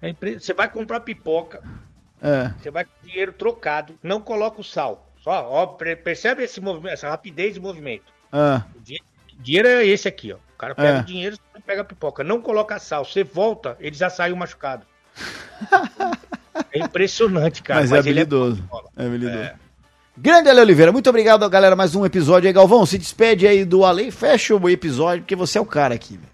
é 0.00 0.12
você 0.38 0.52
vai 0.54 0.68
comprar 0.70 1.00
pipoca, 1.00 1.62
É. 2.22 2.52
você 2.60 2.70
vai 2.70 2.84
com 2.84 2.90
dinheiro 3.06 3.32
trocado, 3.32 3.94
não 4.02 4.20
coloca 4.20 4.60
o 4.60 4.64
sal. 4.64 5.06
Só, 5.22 5.46
ó, 5.50 5.66
percebe 5.66 6.42
esse 6.42 6.60
movimento, 6.60 6.92
essa 6.94 7.08
rapidez 7.10 7.54
de 7.54 7.60
movimento. 7.60 8.12
É. 8.32 8.62
O 8.76 8.80
dinheiro, 8.80 9.04
dinheiro 9.38 9.68
é 9.68 9.86
esse 9.86 10.08
aqui, 10.08 10.32
ó. 10.32 10.36
O 10.36 10.58
cara 10.58 10.74
pega 10.74 10.98
É. 10.98 11.00
o 11.00 11.04
dinheiro, 11.04 11.36
pega 11.60 11.82
a 11.82 11.84
pipoca. 11.84 12.24
Não 12.24 12.40
coloca 12.40 12.78
sal. 12.78 13.04
Você 13.04 13.22
volta, 13.22 13.76
ele 13.80 13.94
já 13.94 14.10
saiu 14.10 14.36
machucado. 14.36 14.86
é 16.72 16.78
impressionante, 16.78 17.62
cara. 17.62 17.80
mas, 17.80 17.92
é 17.92 17.98
ele 17.98 18.20
habilidoso. 18.20 18.56
bom 18.56 18.62
de 18.62 18.68
bola. 18.68 18.88
É 18.96 19.06
habilidoso. 19.06 19.38
É. 19.38 19.54
Grande 20.16 20.50
Ale 20.50 20.60
Oliveira, 20.60 20.92
muito 20.92 21.08
obrigado, 21.08 21.48
galera. 21.48 21.74
Mais 21.74 21.94
um 21.94 22.04
episódio 22.04 22.46
aí, 22.46 22.52
Galvão. 22.52 22.84
Se 22.84 22.98
despede 22.98 23.46
aí 23.46 23.64
do 23.64 23.84
Ale 23.84 24.08
e 24.08 24.10
fecha 24.10 24.54
o 24.54 24.68
episódio, 24.68 25.22
porque 25.22 25.36
você 25.36 25.56
é 25.56 25.60
o 25.60 25.66
cara 25.66 25.94
aqui, 25.94 26.16
velho. 26.16 26.30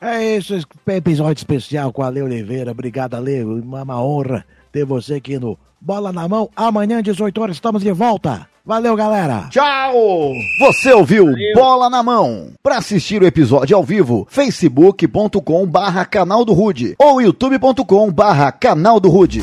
É 0.00 0.36
isso, 0.36 0.54
episódio 0.86 1.40
especial 1.40 1.92
com 1.92 2.02
a 2.02 2.06
Ale 2.06 2.22
Oliveira. 2.22 2.70
Obrigado, 2.70 3.14
Ale. 3.14 3.42
Uma, 3.42 3.82
uma 3.82 4.00
honra 4.00 4.44
ter 4.70 4.84
você 4.84 5.14
aqui 5.14 5.38
no 5.38 5.58
Bola 5.80 6.12
na 6.12 6.28
Mão. 6.28 6.50
Amanhã, 6.54 7.02
18 7.02 7.40
horas, 7.40 7.56
estamos 7.56 7.82
de 7.82 7.92
volta. 7.92 8.46
Valeu, 8.66 8.96
galera. 8.96 9.46
Tchau! 9.48 10.32
Você 10.58 10.92
ouviu 10.92 11.32
Bola 11.54 11.88
na 11.88 12.02
Mão. 12.02 12.48
Para 12.60 12.78
assistir 12.78 13.22
o 13.22 13.26
episódio 13.26 13.76
ao 13.76 13.84
vivo, 13.84 14.26
facebook.com 14.28 15.64
barra 15.64 16.04
canal 16.04 16.44
do 16.44 16.52
Rude 16.52 16.96
ou 16.98 17.22
youtube.com 17.22 18.10
barra 18.10 18.50
canal 18.50 18.98
do 18.98 19.08
Rude. 19.08 19.40